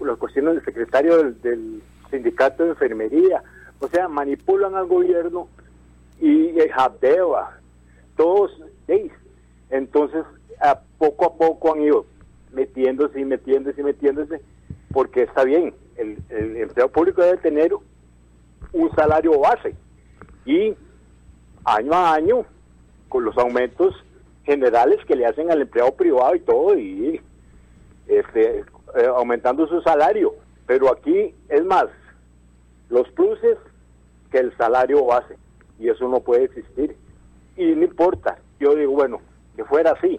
[0.00, 3.42] la cuestión del secretario del, sindicato de enfermería.
[3.80, 5.48] O sea, manipulan al gobierno
[6.20, 6.70] y el
[8.16, 8.52] todos,
[9.70, 10.24] entonces
[10.60, 12.06] a poco a poco han ido
[12.52, 14.40] metiéndose y metiéndose y metiéndose,
[14.92, 16.18] porque está bien, el,
[16.56, 17.72] empleo público debe tener
[18.72, 19.74] un salario base
[20.44, 20.74] y
[21.64, 22.44] año a año,
[23.08, 23.94] con los aumentos
[24.44, 27.20] generales que le hacen al empleado privado y todo, y
[28.08, 30.34] este, eh, aumentando su salario.
[30.66, 31.86] Pero aquí es más,
[32.88, 33.58] los pluses
[34.30, 35.36] que el salario base,
[35.78, 36.96] y eso no puede existir.
[37.56, 39.20] Y no importa, yo digo, bueno,
[39.54, 40.18] que fuera así,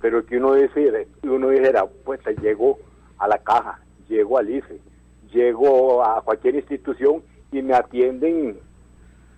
[0.00, 2.78] pero que uno decide, uno dijera, pues llego
[3.18, 4.80] a la caja, llego al ICE,
[5.32, 8.58] llego a cualquier institución y me atienden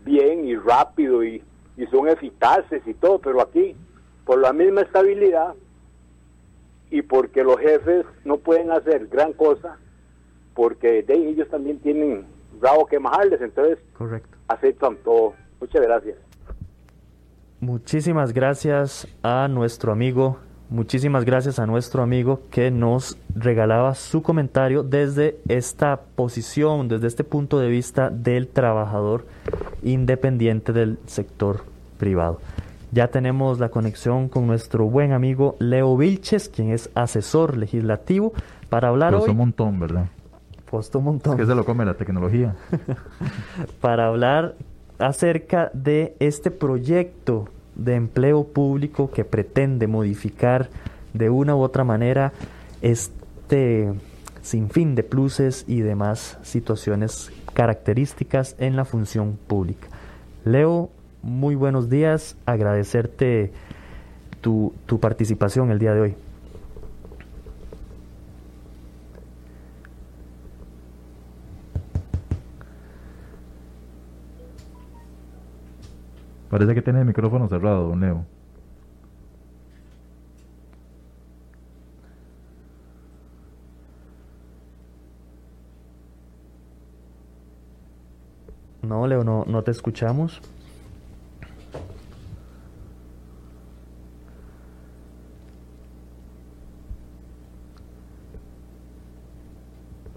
[0.04, 1.42] bien y rápido y,
[1.76, 3.76] y son eficaces y todo, pero aquí
[4.24, 5.54] por la misma estabilidad
[6.90, 9.78] y porque los jefes no pueden hacer gran cosa,
[10.54, 12.26] porque de ellos también tienen
[12.60, 14.36] bravo que majarles, entonces Correcto.
[14.48, 15.34] aceptan todo.
[15.60, 16.16] Muchas gracias.
[17.60, 20.38] Muchísimas gracias a nuestro amigo,
[20.70, 27.24] muchísimas gracias a nuestro amigo que nos regalaba su comentario desde esta posición, desde este
[27.24, 29.26] punto de vista del trabajador
[29.82, 31.64] independiente del sector
[31.98, 32.40] privado.
[32.92, 38.32] Ya tenemos la conexión con nuestro buen amigo Leo Vilches, quien es asesor legislativo,
[38.68, 39.30] para hablar Costó hoy...
[39.32, 40.06] un montón, ¿verdad?
[40.70, 41.36] Costó un montón.
[41.36, 42.56] ¿Qué se lo come la tecnología?
[43.80, 44.54] para hablar
[44.98, 47.48] acerca de este proyecto
[47.84, 50.70] de empleo público que pretende modificar
[51.12, 52.32] de una u otra manera
[52.82, 53.92] este
[54.42, 59.88] sinfín de pluses y demás situaciones características en la función pública.
[60.44, 60.90] Leo,
[61.22, 63.52] muy buenos días, agradecerte
[64.40, 66.16] tu, tu participación el día de hoy.
[76.50, 78.26] Parece que tiene el micrófono cerrado, don Leo.
[88.82, 90.40] No, Leo, no, no te escuchamos.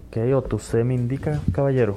[0.08, 1.96] Ok, o tú se me indica, caballero.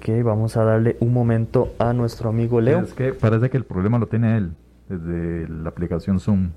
[0.00, 2.80] Ok, vamos a darle un momento a nuestro amigo Leo.
[2.80, 4.52] Es que parece que el problema lo tiene él
[4.88, 6.52] desde la aplicación Zoom.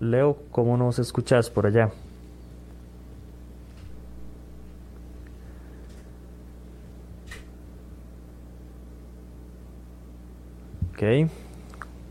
[0.00, 1.90] Leo, ¿cómo nos escuchas por allá?
[10.94, 11.30] Ok.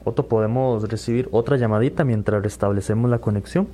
[0.04, 3.68] Otto, podemos recibir otra llamadita mientras restablecemos la conexión.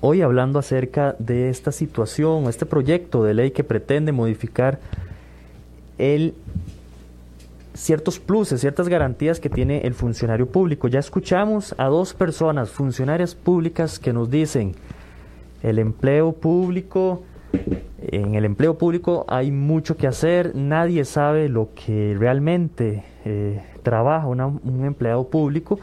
[0.00, 4.78] Hoy hablando acerca de esta situación, este proyecto de ley que pretende modificar
[5.98, 6.34] el
[7.74, 10.88] ciertos pluses, ciertas garantías que tiene el funcionario público.
[10.88, 14.74] Ya escuchamos a dos personas, funcionarias públicas, que nos dicen
[15.62, 17.22] el empleo público,
[18.12, 24.26] en el empleo público hay mucho que hacer, nadie sabe lo que realmente eh, trabaja
[24.26, 25.78] un empleado público.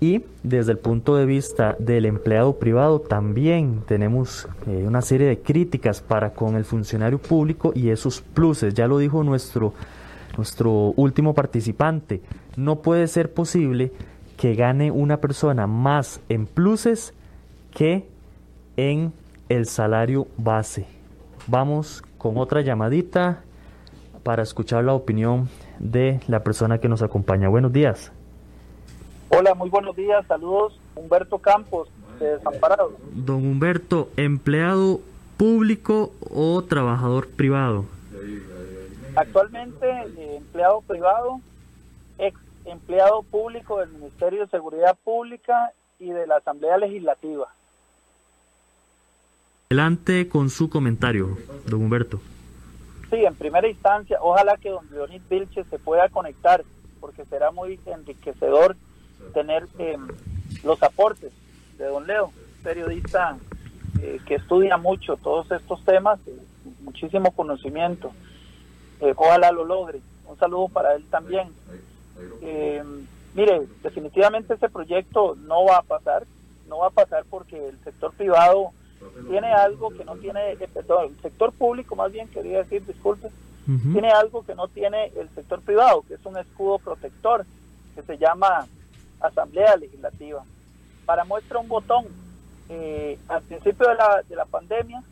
[0.00, 5.38] Y desde el punto de vista del empleado privado también tenemos eh, una serie de
[5.38, 9.74] críticas para con el funcionario público y esos pluses, ya lo dijo nuestro,
[10.36, 12.20] nuestro último participante,
[12.56, 13.92] no puede ser posible
[14.36, 17.14] que gane una persona más en pluses
[17.72, 18.04] que
[18.76, 19.12] en
[19.48, 20.91] el salario base.
[21.46, 23.42] Vamos con otra llamadita
[24.22, 27.48] para escuchar la opinión de la persona que nos acompaña.
[27.48, 28.12] Buenos días.
[29.28, 30.24] Hola, muy buenos días.
[30.26, 30.78] Saludos.
[30.94, 31.88] Humberto Campos,
[32.20, 32.92] de Desamparado.
[33.12, 35.00] Don Humberto, ¿empleado
[35.36, 37.86] público o trabajador privado?
[39.16, 41.40] Actualmente eh, empleado privado,
[42.18, 47.48] ex empleado público del Ministerio de Seguridad Pública y de la Asamblea Legislativa.
[49.72, 52.20] Adelante con su comentario, don Humberto.
[53.08, 56.62] Sí, en primera instancia, ojalá que don Leonid Vilches se pueda conectar,
[57.00, 58.76] porque será muy enriquecedor
[59.32, 59.96] tener eh,
[60.62, 61.32] los aportes
[61.78, 63.38] de don Leo, periodista
[64.02, 66.36] eh, que estudia mucho todos estos temas, eh,
[66.82, 68.12] muchísimo conocimiento.
[69.16, 70.02] ojalá lo logre.
[70.26, 71.48] Un saludo para él también.
[73.34, 76.26] mire, definitivamente ese proyecto no va a pasar,
[76.68, 78.72] no va a pasar porque el sector privado
[79.28, 83.28] tiene algo que no tiene, eh, perdón, el sector público más bien, quería decir, disculpe,
[83.92, 87.46] tiene algo que no tiene el sector privado, que es un escudo protector,
[87.94, 88.66] que se llama
[89.20, 90.42] Asamblea Legislativa.
[91.06, 92.06] Para muestra un botón,
[92.68, 95.02] eh, al principio de la, de la pandemia,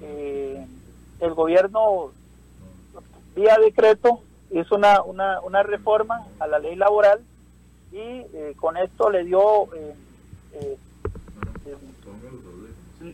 [0.00, 0.66] eh,
[1.20, 2.10] el gobierno,
[3.36, 7.20] vía decreto, hizo una, una, una reforma a la ley laboral
[7.92, 9.68] y con esto le dio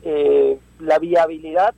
[0.02, 1.74] eh, la viabilidad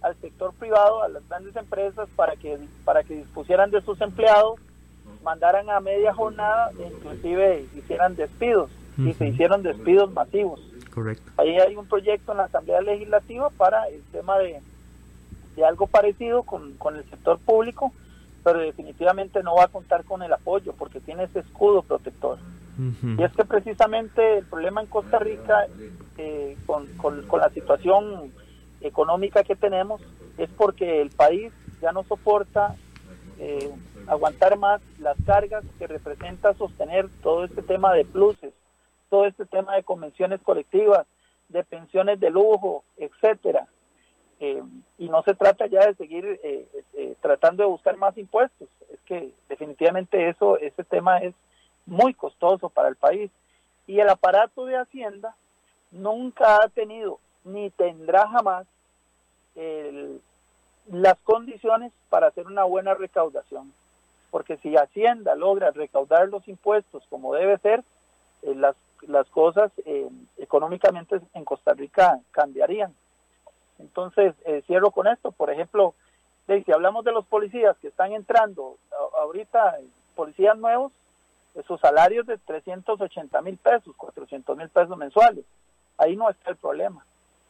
[0.00, 4.60] al sector privado, a las grandes empresas, para que, para que dispusieran de sus empleados,
[5.24, 10.60] mandaran a media jornada e inclusive hicieran despidos, y se hicieron despidos masivos.
[10.94, 11.30] Correcto.
[11.36, 14.60] Ahí hay un proyecto en la Asamblea Legislativa para el tema de,
[15.56, 17.92] de algo parecido con, con el sector público,
[18.44, 22.38] pero definitivamente no va a contar con el apoyo porque tiene ese escudo protector.
[23.02, 25.66] Y es que precisamente el problema en Costa Rica,
[26.16, 28.32] eh, con, con, la situación
[28.80, 30.00] económica que tenemos,
[30.36, 32.76] es porque el país ya no soporta
[33.40, 33.68] eh,
[34.06, 38.52] aguantar más las cargas que representa sostener todo este tema de pluses,
[39.10, 41.04] todo este tema de convenciones colectivas,
[41.48, 43.66] de pensiones de lujo, etcétera.
[44.40, 44.62] Eh,
[44.98, 46.40] y no se trata ya de seguir
[47.20, 48.68] tratando de buscar más impuestos.
[48.92, 51.34] Es que definitivamente eso, ese tema es
[51.86, 53.30] muy costoso para el país.
[53.86, 55.34] Y el aparato de Hacienda
[55.90, 58.66] nunca ha tenido ni tendrá jamás
[60.90, 63.72] las condiciones para hacer una buena recaudación.
[64.30, 67.82] Porque si Hacienda logra recaudar los impuestos como debe ser,
[68.42, 68.76] eh, las,
[69.06, 72.94] las cosas eh, económicamente en Costa Rica cambiarían.
[73.78, 75.32] Entonces, eh, cierro con esto.
[75.32, 75.94] Por ejemplo,
[76.46, 78.76] si hablamos de los policías que están entrando
[79.20, 79.78] ahorita,
[80.14, 80.92] policías nuevos,
[81.66, 85.44] sus salarios de 380 mil pesos, 400 mil pesos mensuales.
[85.96, 87.04] Ahí no está el problema.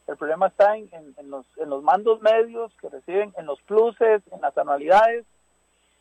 [0.07, 0.89] El problema está en,
[1.25, 5.25] los, en los mandos medios que reciben, en los pluses, en las anualidades.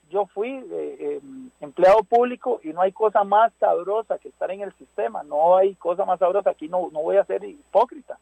[0.08, 1.20] Yo fui eh, eh,
[1.60, 5.22] empleado público y no hay cosa más sabrosa que estar en el sistema.
[5.24, 6.50] No hay cosa más sabrosa.
[6.50, 8.18] Aquí no, no voy a ser hipócrita.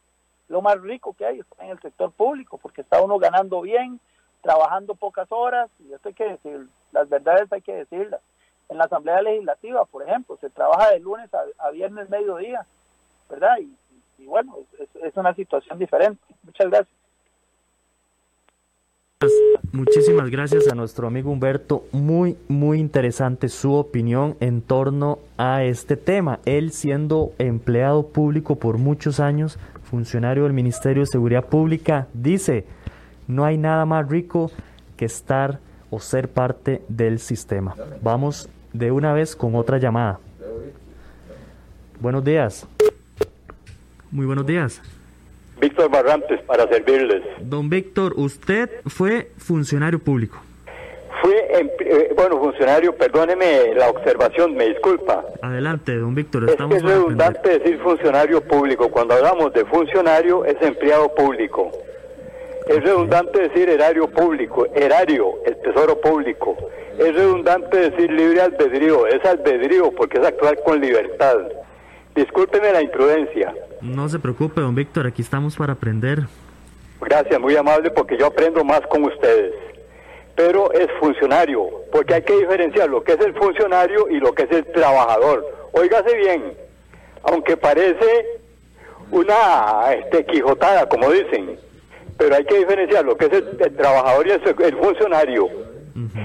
[0.49, 4.01] Lo más rico que hay está en el sector público porque está uno ganando bien,
[4.43, 5.71] trabajando pocas horas.
[5.81, 8.21] Y esto hay que decir, las verdades hay que decirlas
[8.69, 12.67] en la Asamblea Legislativa, por ejemplo, se trabaja de lunes a, viernes mediodía,
[13.29, 13.59] ¿verdad?
[14.19, 14.57] Y, bueno,
[15.03, 16.23] es, una situación diferente.
[16.43, 16.97] Muchas gracias.
[19.77, 21.85] Muchísimas gracias a nuestro amigo Humberto.
[21.93, 26.41] Muy, muy interesante su opinión en torno a este tema.
[26.47, 32.65] Él siendo empleado público por muchos años, funcionario del Ministerio de Seguridad Pública, dice,
[33.29, 34.51] no hay nada más rico
[34.97, 35.61] que estar
[35.91, 37.75] o ser parte del sistema.
[38.01, 40.21] Vamos de una vez con otra llamada.
[42.01, 42.67] Buenos días.
[44.11, 44.81] Muy buenos días.
[45.61, 47.23] Víctor Barrantes, para servirles.
[47.41, 50.39] Don Víctor, usted fue funcionario público.
[51.23, 55.25] Fui eh, bueno, funcionario, perdóneme la observación, me disculpa.
[55.43, 57.17] Adelante, don Víctor, Es que estamos es para aprender.
[57.19, 58.91] redundante decir funcionario público.
[58.91, 61.73] Cuando hablamos de funcionario, es empleado público.
[62.69, 66.57] Es redundante decir erario público, erario, el tesoro público.
[66.99, 71.37] Es redundante decir libre albedrío, es albedrío porque es actuar con libertad.
[72.17, 73.55] Discúlpeme la imprudencia.
[73.83, 76.25] No se preocupe, don Víctor, aquí estamos para aprender.
[77.01, 79.53] Gracias, muy amable, porque yo aprendo más con ustedes.
[80.35, 84.45] Pero es funcionario, porque hay que diferenciar lo que es el funcionario y lo que
[84.45, 85.45] es el trabajador.
[85.73, 86.55] Óigase bien,
[87.23, 88.27] aunque parece
[89.11, 91.59] una este, quijotada, como dicen,
[92.17, 95.49] pero hay que diferenciar lo que es el, el trabajador y el, el funcionario.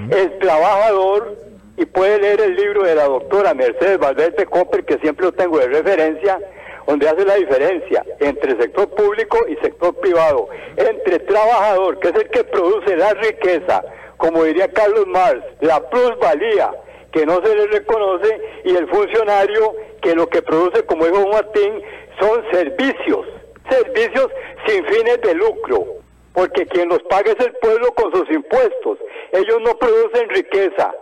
[0.10, 1.38] El trabajador,
[1.82, 5.58] y puede leer el libro de la doctora Mercedes Valverde Copper, que siempre lo tengo
[5.58, 6.40] de referencia,
[6.86, 12.30] donde hace la diferencia entre sector público y sector privado, entre trabajador, que es el
[12.30, 13.84] que produce la riqueza,
[14.18, 16.72] como diría Carlos Marx, la plusvalía,
[17.12, 19.74] que no se le reconoce, y el funcionario,
[20.04, 21.82] que lo que produce, como dijo Martín,
[22.20, 23.26] son servicios,
[23.72, 24.28] servicios
[24.68, 25.88] sin fines de lucro,
[26.34, 29.00] porque quien los paga es el pueblo con sus impuestos.
[29.32, 30.94] Ellos no producen riqueza,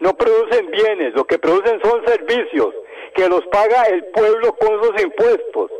[0.00, 2.74] no producen bienes, lo que producen son servicios
[3.14, 5.70] que los paga el pueblo con sus impuestos.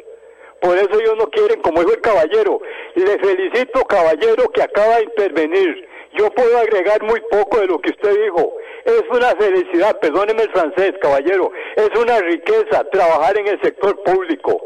[0.60, 2.60] Por eso ellos no quieren, como dijo el caballero,
[2.94, 5.88] le felicito caballero que acaba de intervenir.
[6.14, 8.54] Yo puedo agregar muy poco de lo que usted dijo.
[8.84, 14.58] Es una felicidad, perdóneme el francés, caballero, es una riqueza trabajar en el sector público,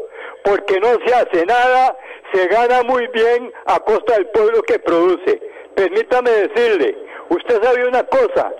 [0.43, 1.97] porque no se hace nada,
[2.33, 5.41] se gana muy bien a costa del pueblo que produce.
[5.75, 6.97] Permítame decirle,
[7.29, 8.53] usted sabe una cosa,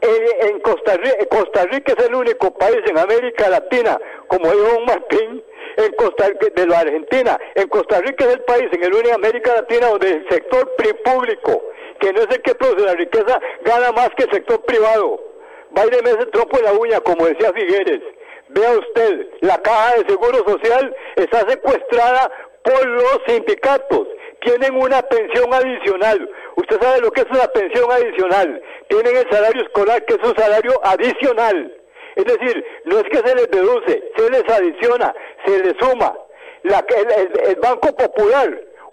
[0.00, 4.84] en Costa Rica, Costa Rica es el único país en América Latina, como dijo don
[4.84, 5.42] Martín,
[5.76, 9.54] en Costa de la Argentina, en Costa Rica es el país en el único América
[9.54, 10.74] Latina donde el sector
[11.04, 11.62] público,
[12.00, 15.20] que no es el que produce la riqueza, gana más que el sector privado.
[15.70, 18.00] Báileme ese trompo en la uña, como decía Figueres.
[18.48, 22.30] Vea usted, la caja de seguro social está secuestrada
[22.62, 24.08] por los sindicatos.
[24.46, 26.30] Tienen una pensión adicional.
[26.56, 28.62] Usted sabe lo que es una pensión adicional.
[28.88, 31.74] Tienen el salario escolar, que es un salario adicional.
[32.14, 35.12] Es decir, no es que se les deduce, se les adiciona,
[35.44, 36.16] se les suma.
[36.62, 38.48] La, el, el- el Banco Popular,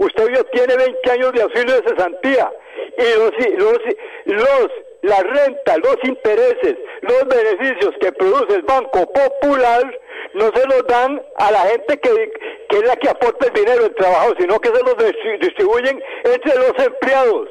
[0.05, 2.51] usted vio, tiene 20 años de auxilio de cesantía.
[2.97, 3.79] Y los, los,
[4.25, 4.67] los,
[5.01, 9.99] la renta, los intereses, los beneficios que produce el Banco Popular
[10.33, 12.31] no se los dan a la gente que,
[12.69, 16.01] que es la que aporta el dinero del trabajo, sino que se los distri- distribuyen
[16.23, 17.49] entre los empleados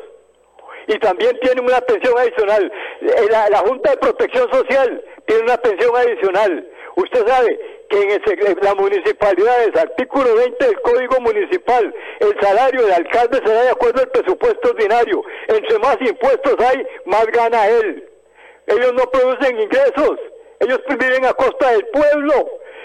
[0.88, 2.72] y también tienen una pensión adicional.
[3.02, 6.68] Eh, la Junta de Protección Social tiene una pensión adicional.
[6.96, 12.92] Usted sabe que en en las municipalidades, artículo 20 del Código Municipal, el salario del
[12.92, 15.22] alcalde será de acuerdo al presupuesto ordinario.
[15.48, 18.08] Entre más impuestos hay, más gana él.
[18.66, 20.18] Ellos no producen ingresos,
[20.60, 22.32] ellos viven a costa del pueblo.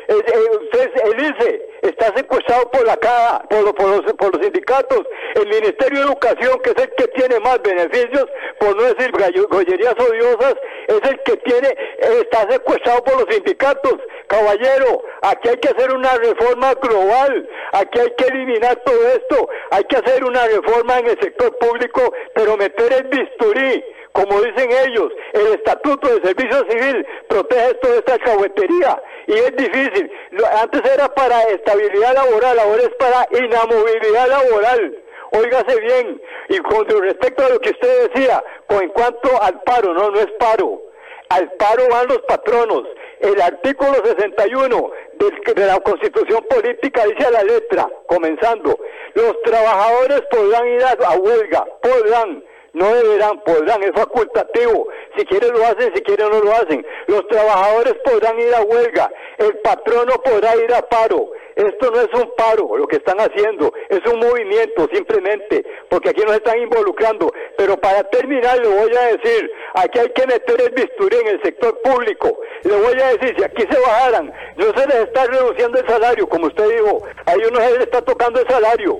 [0.07, 4.43] El, el- usted- el ICE está secuestrado por la caja, por, por los, por los
[4.43, 5.01] sindicatos.
[5.35, 8.25] El Ministerio de Educación, que es el que tiene más beneficios,
[8.59, 9.11] por no decir
[9.49, 10.55] gollerías odiosas,
[10.87, 13.95] es el que tiene, eh, está secuestrado por los sindicatos.
[14.27, 19.83] Caballero, aquí hay que hacer una reforma global, aquí hay que eliminar todo esto, hay
[19.85, 23.83] que hacer una reforma en el sector público, pero meter el bisturí
[24.17, 30.11] como dicen ellos, el Estatuto de Servicio Civil protege toda esta alcahuetería y es difícil.
[30.59, 34.97] Antes era para estabilidad laboral, ahora es para inamovilidad laboral.
[35.31, 40.09] Óigase bien, y con respecto a lo que usted decía, con cuanto al paro, no,
[40.09, 40.81] no es paro.
[41.29, 42.83] Al paro van los patronos.
[43.19, 48.79] El artículo 61 del- de la Constitución Política dice a la letra, comenzando,
[49.15, 52.43] los trabajadores podrán ir a huelga, podrán,
[52.73, 54.87] no deberán, podrán, es facultativo.
[55.17, 56.85] Si quieren lo hacen, si quieren no lo hacen.
[57.07, 61.31] Los trabajadores podrán ir a huelga, el patrono podrá ir a paro.
[61.55, 66.21] Esto no es un paro, lo que están haciendo, es un movimiento simplemente, porque aquí
[66.21, 67.31] nos están involucrando.
[67.57, 71.41] Pero para terminar le voy a decir, aquí hay que meter el bisturí en el
[71.41, 72.39] sector público.
[72.63, 76.29] Le voy a decir, si aquí se bajaran, no se les está reduciendo el salario,
[76.29, 78.99] como usted dijo, a ellos no se les está tocando el salario.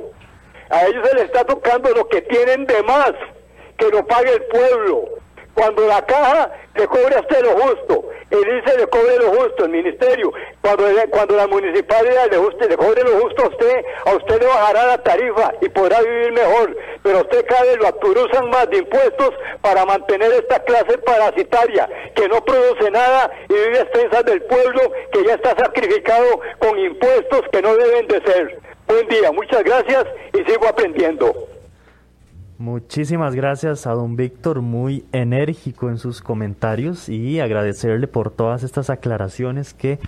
[0.70, 3.14] A ellos se les está tocando lo que tienen de más,
[3.78, 5.06] que lo pague el pueblo.
[5.54, 9.66] Cuando la caja le cobre a usted lo justo, el ICE le cobre lo justo,
[9.66, 14.16] el ministerio, cuando, cuando la municipalidad le, juste- le cobre lo justo a usted, a
[14.18, 18.50] usted le bajará la tarifa y podrá vivir mejor, pero usted cada vez lo aturuzan
[18.52, 23.82] más de impuestos para mantener esta clase parasitaria que no produce nada y vive a
[23.82, 28.60] expensas del pueblo que ya está sacrificado con impuestos que no deben de ser.
[28.86, 31.34] Buen día, muchas gracias y sigo aprendiendo.
[32.60, 38.90] Muchísimas gracias a don Víctor, muy enérgico en sus comentarios y agradecerle por todas estas
[38.90, 40.00] aclaraciones que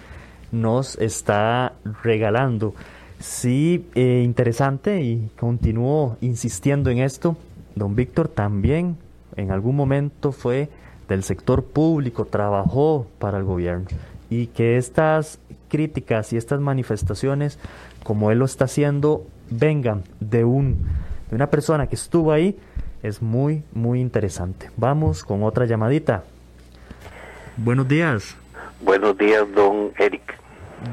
[0.52, 2.74] nos está regalando.
[3.20, 7.38] Sí, eh, interesante y continúo insistiendo en esto.
[7.76, 8.98] Don Víctor también
[9.36, 10.70] en algún momento fue
[11.08, 13.86] del sector público, trabajó para el gobierno
[14.32, 15.38] y que estas
[15.68, 17.60] críticas y estas manifestaciones,
[18.02, 20.80] como él lo está haciendo, vengan de un
[21.30, 22.58] de una persona que estuvo ahí,
[23.04, 24.70] es muy muy interesante.
[24.78, 26.24] Vamos con otra llamadita.
[27.58, 28.36] Buenos días.
[28.82, 30.38] Buenos días, don Eric.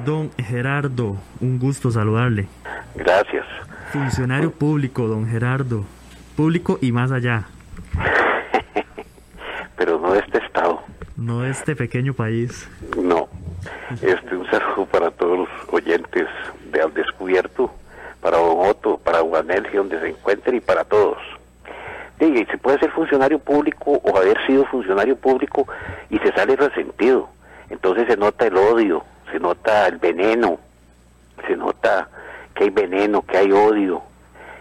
[0.04, 2.46] Don Gerardo, un gusto saludarle.
[2.94, 3.44] Gracias.
[3.92, 5.84] Funcionario público, don Gerardo.
[6.36, 7.46] Público y más allá.
[9.76, 10.82] Pero no de este estado.
[11.16, 12.68] No de este pequeño país.
[13.00, 13.28] No.
[14.02, 16.26] Este, un saludo para todos los oyentes
[16.72, 17.72] de Al Descubierto,
[18.26, 21.16] para Don Otto, para Juanelgi, donde se encuentre y para todos.
[22.18, 25.68] Y se puede ser funcionario público o haber sido funcionario público
[26.10, 27.28] y se sale resentido.
[27.70, 30.58] Entonces se nota el odio, se nota el veneno,
[31.46, 32.08] se nota
[32.56, 34.02] que hay veneno, que hay odio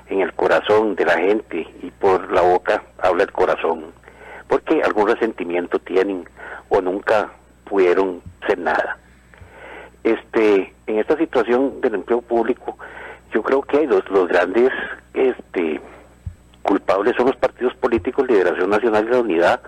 [0.09, 3.86] en el corazón de la gente y por la boca habla el corazón,
[4.47, 6.30] porque algún resentimiento tienen
[6.70, 7.32] o nunca
[7.63, 8.99] pudieron ser nada.
[10.03, 12.78] Este, en esta situación del empleo público,
[13.36, 14.71] yo creo que los, los grandes
[15.13, 15.81] este,
[16.63, 19.61] culpables son los partidos políticos, Liberación Nacional y la Unidad,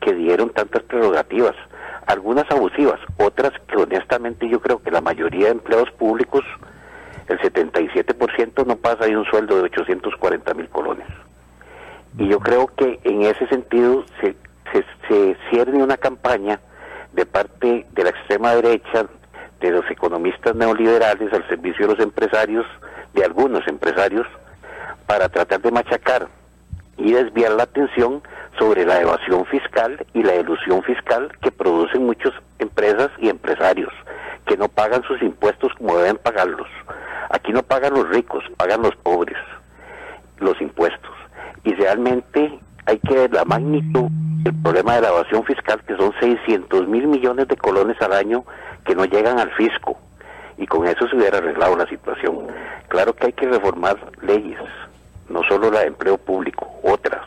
[0.00, 1.56] que dieron tantas prerrogativas
[2.06, 6.44] algunas abusivas, otras que honestamente yo creo que la mayoría de empleados públicos,
[7.26, 11.06] el 77% no pasa de un sueldo de 840 mil colones.
[12.18, 14.36] Y yo creo que en ese sentido se,
[14.72, 16.60] se, se cierne una campaña
[17.12, 19.06] de parte de la extrema derecha,
[19.60, 22.66] de los economistas neoliberales al servicio de los empresarios,
[23.14, 24.26] de algunos empresarios,
[25.06, 26.28] para tratar de machacar
[26.96, 28.22] y desviar la atención
[28.58, 33.92] sobre la evasión fiscal y la ilusión fiscal que producen muchas empresas y empresarios
[34.46, 36.68] que no pagan sus impuestos como deben pagarlos.
[37.30, 39.36] Aquí no pagan los ricos, pagan los pobres
[40.38, 41.12] los impuestos.
[41.64, 46.12] Y realmente hay que ver la magnitud del problema de la evasión fiscal, que son
[46.20, 48.44] 600 mil millones de colones al año
[48.84, 49.98] que no llegan al fisco.
[50.58, 52.46] Y con eso se hubiera arreglado la situación.
[52.88, 54.58] Claro que hay que reformar leyes,
[55.28, 57.22] no solo la de empleo público, otras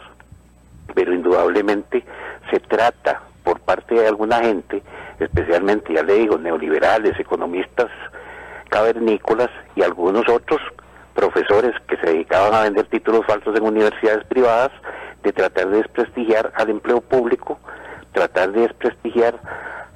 [0.93, 2.03] pero indudablemente
[2.49, 4.83] se trata por parte de alguna gente,
[5.19, 7.87] especialmente, ya le digo, neoliberales, economistas
[8.69, 10.59] cavernícolas y algunos otros
[11.19, 14.71] profesores que se dedicaban a vender títulos falsos en universidades privadas,
[15.21, 17.59] de tratar de desprestigiar al empleo público,
[18.13, 19.35] tratar de desprestigiar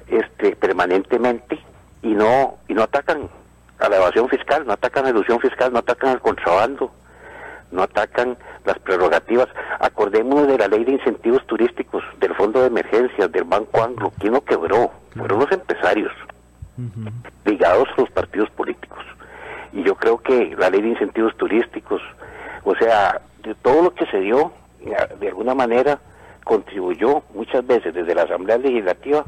[0.06, 1.58] este permanentemente
[2.02, 3.30] y no y no atacan
[3.78, 6.92] a la evasión fiscal, no atacan a la ilusión fiscal, no atacan al contrabando,
[7.72, 9.48] no atacan las prerrogativas.
[9.80, 14.12] Acordémonos de la ley de incentivos turísticos, del fondo de emergencias, del Banco Anglo.
[14.18, 14.90] ¿Quién lo quebró?
[15.16, 16.12] Fueron los empresarios,
[17.46, 18.93] ligados a los partidos políticos.
[19.84, 22.00] Yo creo que la ley de incentivos turísticos,
[22.64, 24.52] o sea, de todo lo que se dio,
[25.20, 25.98] de alguna manera
[26.44, 29.24] contribuyó muchas veces desde la Asamblea Legislativa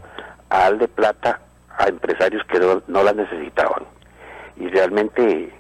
[0.49, 1.41] a darle plata
[1.77, 3.85] a empresarios que no, no la necesitaban.
[4.57, 5.53] Y realmente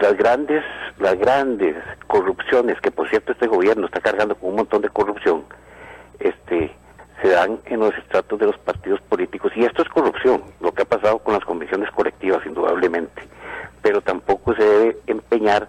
[0.00, 0.64] las grandes,
[0.98, 1.76] las grandes
[2.06, 5.44] corrupciones, que por cierto este gobierno está cargando con un montón de corrupción,
[6.20, 6.72] este,
[7.22, 9.52] se dan en los estratos de los partidos políticos.
[9.56, 13.22] Y esto es corrupción, lo que ha pasado con las convenciones colectivas, indudablemente.
[13.88, 15.66] Pero tampoco se debe empeñar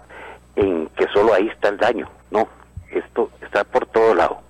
[0.54, 2.06] en que solo ahí está el daño.
[2.30, 2.46] No,
[2.90, 4.42] esto está por todo lado.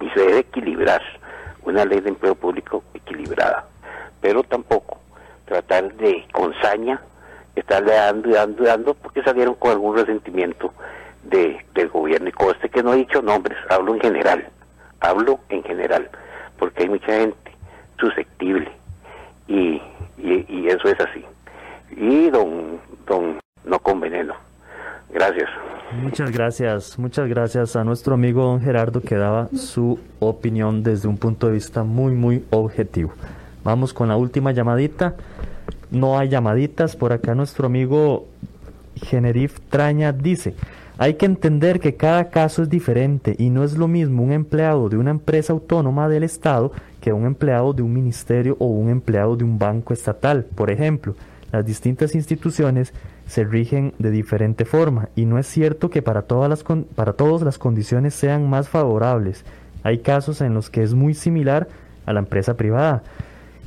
[0.00, 1.02] Y se debe equilibrar
[1.64, 3.66] una ley de empleo público equilibrada.
[4.20, 5.00] Pero tampoco
[5.44, 7.02] tratar de con saña
[7.56, 10.72] estarle dando y dando y dando porque salieron con algún resentimiento
[11.24, 12.28] de, del gobierno.
[12.28, 14.48] Y coste que no he dicho nombres, hablo en general,
[15.00, 16.08] hablo en general,
[16.60, 17.50] porque hay mucha gente
[17.98, 18.70] susceptible
[19.48, 19.82] y,
[20.68, 21.24] eso es así.
[21.96, 24.34] Y don, don, no con veneno.
[25.12, 25.48] Gracias.
[26.02, 31.18] Muchas gracias, muchas gracias a nuestro amigo don Gerardo que daba su opinión desde un
[31.18, 33.12] punto de vista muy, muy objetivo.
[33.64, 35.16] Vamos con la última llamadita
[35.90, 36.96] no hay llamaditas.
[36.96, 38.26] Por acá nuestro amigo
[38.96, 40.54] Generif Traña dice,
[40.98, 44.88] hay que entender que cada caso es diferente y no es lo mismo un empleado
[44.88, 49.36] de una empresa autónoma del Estado que un empleado de un ministerio o un empleado
[49.36, 50.44] de un banco estatal.
[50.54, 51.14] Por ejemplo,
[51.52, 52.92] las distintas instituciones
[53.26, 57.42] se rigen de diferente forma y no es cierto que para, todas las para todos
[57.42, 59.44] las condiciones sean más favorables.
[59.82, 61.68] Hay casos en los que es muy similar
[62.06, 63.02] a la empresa privada.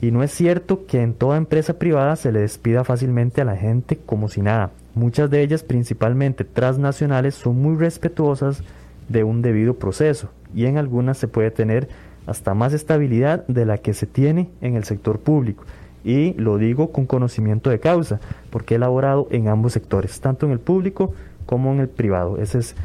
[0.01, 3.55] Y no es cierto que en toda empresa privada se le despida fácilmente a la
[3.55, 4.71] gente como si nada.
[4.95, 8.63] Muchas de ellas, principalmente transnacionales, son muy respetuosas
[9.09, 11.87] de un debido proceso y en algunas se puede tener
[12.27, 15.63] hasta más estabilidad de la que se tiene en el sector público.
[16.03, 20.51] Y lo digo con conocimiento de causa, porque he elaborado en ambos sectores, tanto en
[20.51, 21.13] el público
[21.45, 22.37] como en el privado.
[22.37, 22.75] Ese es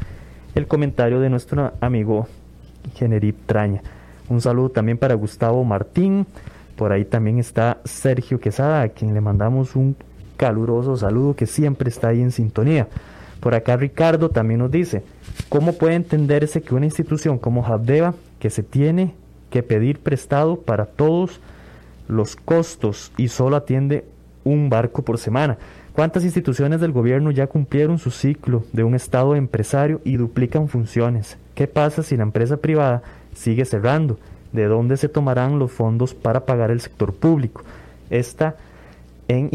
[0.55, 2.27] el comentario de nuestro amigo
[2.95, 3.81] Generip Traña.
[4.29, 6.25] Un saludo también para Gustavo Martín.
[6.75, 9.95] Por ahí también está Sergio Quesada, a quien le mandamos un
[10.37, 12.87] caluroso saludo que siempre está ahí en sintonía.
[13.41, 15.03] Por acá Ricardo también nos dice,
[15.49, 19.13] ¿cómo puede entenderse que una institución como Habdeba, que se tiene
[19.49, 21.41] que pedir prestado para todos
[22.09, 24.03] los costos y solo atiende
[24.43, 25.57] un barco por semana?
[25.93, 31.37] ¿Cuántas instituciones del gobierno ya cumplieron su ciclo de un estado empresario y duplican funciones?
[31.55, 33.01] ¿Qué pasa si la empresa privada
[33.33, 34.17] sigue cerrando?
[34.53, 37.63] ¿De dónde se tomarán los fondos para pagar el sector público?
[38.09, 39.49] En,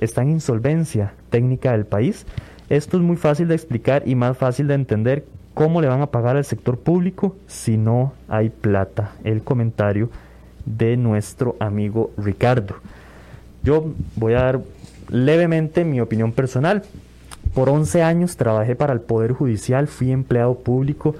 [0.00, 2.26] está en insolvencia técnica del país.
[2.68, 6.10] Esto es muy fácil de explicar y más fácil de entender cómo le van a
[6.10, 9.12] pagar al sector público si no hay plata.
[9.22, 10.08] El comentario
[10.76, 12.76] de nuestro amigo Ricardo.
[13.62, 14.60] Yo voy a dar
[15.08, 16.82] levemente mi opinión personal.
[17.54, 21.16] Por 11 años trabajé para el Poder Judicial, fui empleado público,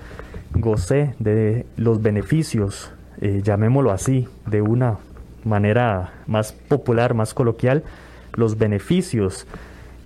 [0.54, 4.98] gocé de los beneficios, eh, llamémoslo así, de una
[5.44, 7.82] manera más popular, más coloquial,
[8.34, 9.46] los beneficios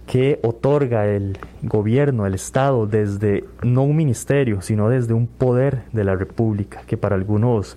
[0.06, 6.04] que otorga el gobierno, el Estado, desde no un ministerio, sino desde un poder de
[6.04, 7.76] la República, que para algunos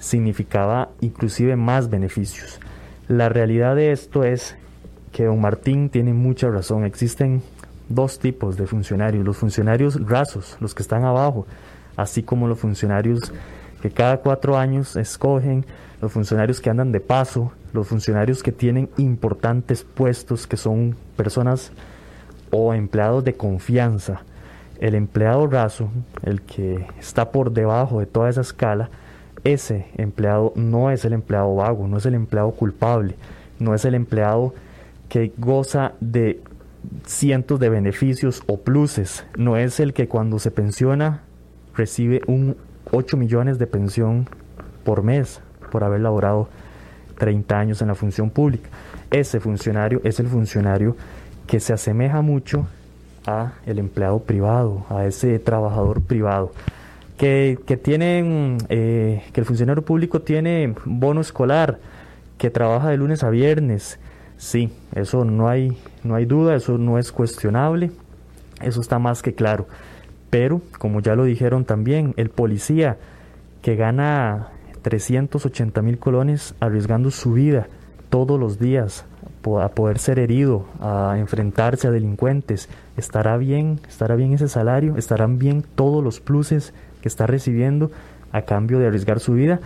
[0.00, 2.58] significaba inclusive más beneficios.
[3.06, 4.56] La realidad de esto es
[5.12, 6.84] que don Martín tiene mucha razón.
[6.84, 7.42] Existen
[7.88, 11.46] dos tipos de funcionarios, los funcionarios rasos, los que están abajo,
[11.96, 13.32] así como los funcionarios
[13.82, 15.64] que cada cuatro años escogen,
[16.00, 21.72] los funcionarios que andan de paso, los funcionarios que tienen importantes puestos, que son personas
[22.50, 24.22] o empleados de confianza.
[24.78, 25.90] El empleado raso,
[26.22, 28.88] el que está por debajo de toda esa escala,
[29.44, 33.16] ese empleado no es el empleado vago, no es el empleado culpable,
[33.58, 34.54] no es el empleado
[35.08, 36.40] que goza de
[37.06, 41.22] cientos de beneficios o pluses, no es el que cuando se pensiona
[41.74, 42.56] recibe un
[42.90, 44.28] 8 millones de pensión
[44.84, 46.48] por mes por haber laborado
[47.18, 48.68] 30 años en la función pública.
[49.10, 50.96] Ese funcionario es el funcionario
[51.46, 52.66] que se asemeja mucho
[53.26, 56.52] a el empleado privado, a ese trabajador privado.
[57.20, 61.78] Que, que tienen, eh, que el funcionario público tiene bono escolar,
[62.38, 63.98] que trabaja de lunes a viernes.
[64.38, 67.90] Sí, eso no hay, no hay duda, eso no es cuestionable,
[68.62, 69.66] eso está más que claro.
[70.30, 72.96] Pero, como ya lo dijeron también, el policía
[73.60, 74.48] que gana
[74.80, 77.68] 380 mil colones arriesgando su vida
[78.08, 79.04] todos los días
[79.60, 83.80] a poder ser herido, a enfrentarse a delincuentes, ¿estará bien?
[83.88, 84.96] ¿Estará bien ese salario?
[84.96, 87.90] ¿Estarán bien todos los pluses que está recibiendo
[88.32, 89.60] a cambio de arriesgar su vida?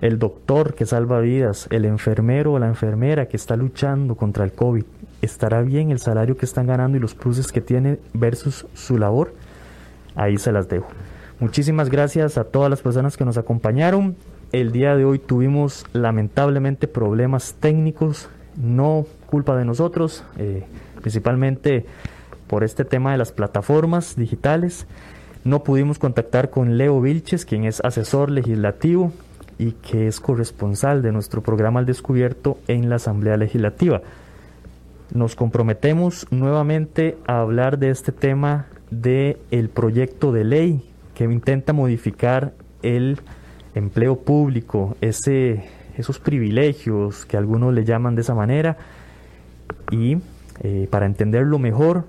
[0.00, 4.52] El doctor que salva vidas, el enfermero o la enfermera que está luchando contra el
[4.52, 4.84] COVID,
[5.22, 9.34] ¿estará bien el salario que están ganando y los pluses que tiene versus su labor?
[10.14, 10.88] Ahí se las dejo.
[11.40, 14.16] Muchísimas gracias a todas las personas que nos acompañaron.
[14.50, 20.64] El día de hoy tuvimos lamentablemente problemas técnicos, no culpa de nosotros, eh,
[21.00, 21.86] principalmente
[22.46, 24.86] por este tema de las plataformas digitales.
[25.48, 29.14] No pudimos contactar con Leo Vilches, quien es asesor legislativo
[29.58, 34.02] y que es corresponsal de nuestro programa al descubierto en la Asamblea Legislativa.
[35.10, 40.82] Nos comprometemos nuevamente a hablar de este tema del el proyecto de ley
[41.14, 43.18] que intenta modificar el
[43.74, 45.64] empleo público, ese,
[45.96, 48.76] esos privilegios que algunos le llaman de esa manera.
[49.90, 50.18] Y
[50.60, 52.04] eh, para entenderlo mejor,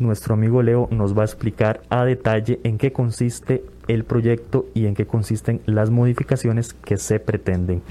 [0.00, 4.86] nuestro amigo Leo nos va a explicar a detalle en qué consiste el proyecto y
[4.86, 7.82] en qué consisten las modificaciones que se pretenden.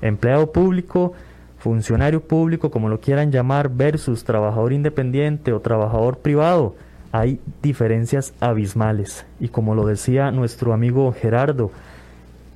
[0.00, 1.12] Empleado público,
[1.58, 6.74] funcionario público, como lo quieran llamar, versus trabajador independiente o trabajador privado,
[7.12, 9.26] hay diferencias abismales.
[9.38, 11.70] Y como lo decía nuestro amigo Gerardo,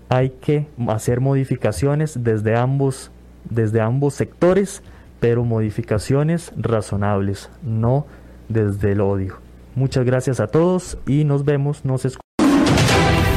[0.08, 3.10] hay que hacer modificaciones desde ambos,
[3.50, 4.82] desde ambos sectores,
[5.20, 8.06] pero modificaciones razonables, no
[8.48, 9.38] desde el odio.
[9.74, 12.26] Muchas gracias a todos y nos vemos, nos escuchamos.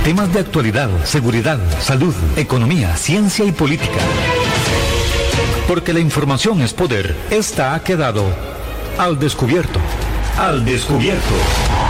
[0.04, 4.00] Temas de actualidad, seguridad, salud, economía, ciencia y política.
[5.68, 8.24] Porque la información es poder, esta ha quedado
[8.98, 9.80] al descubierto.
[10.38, 11.89] Al descubierto.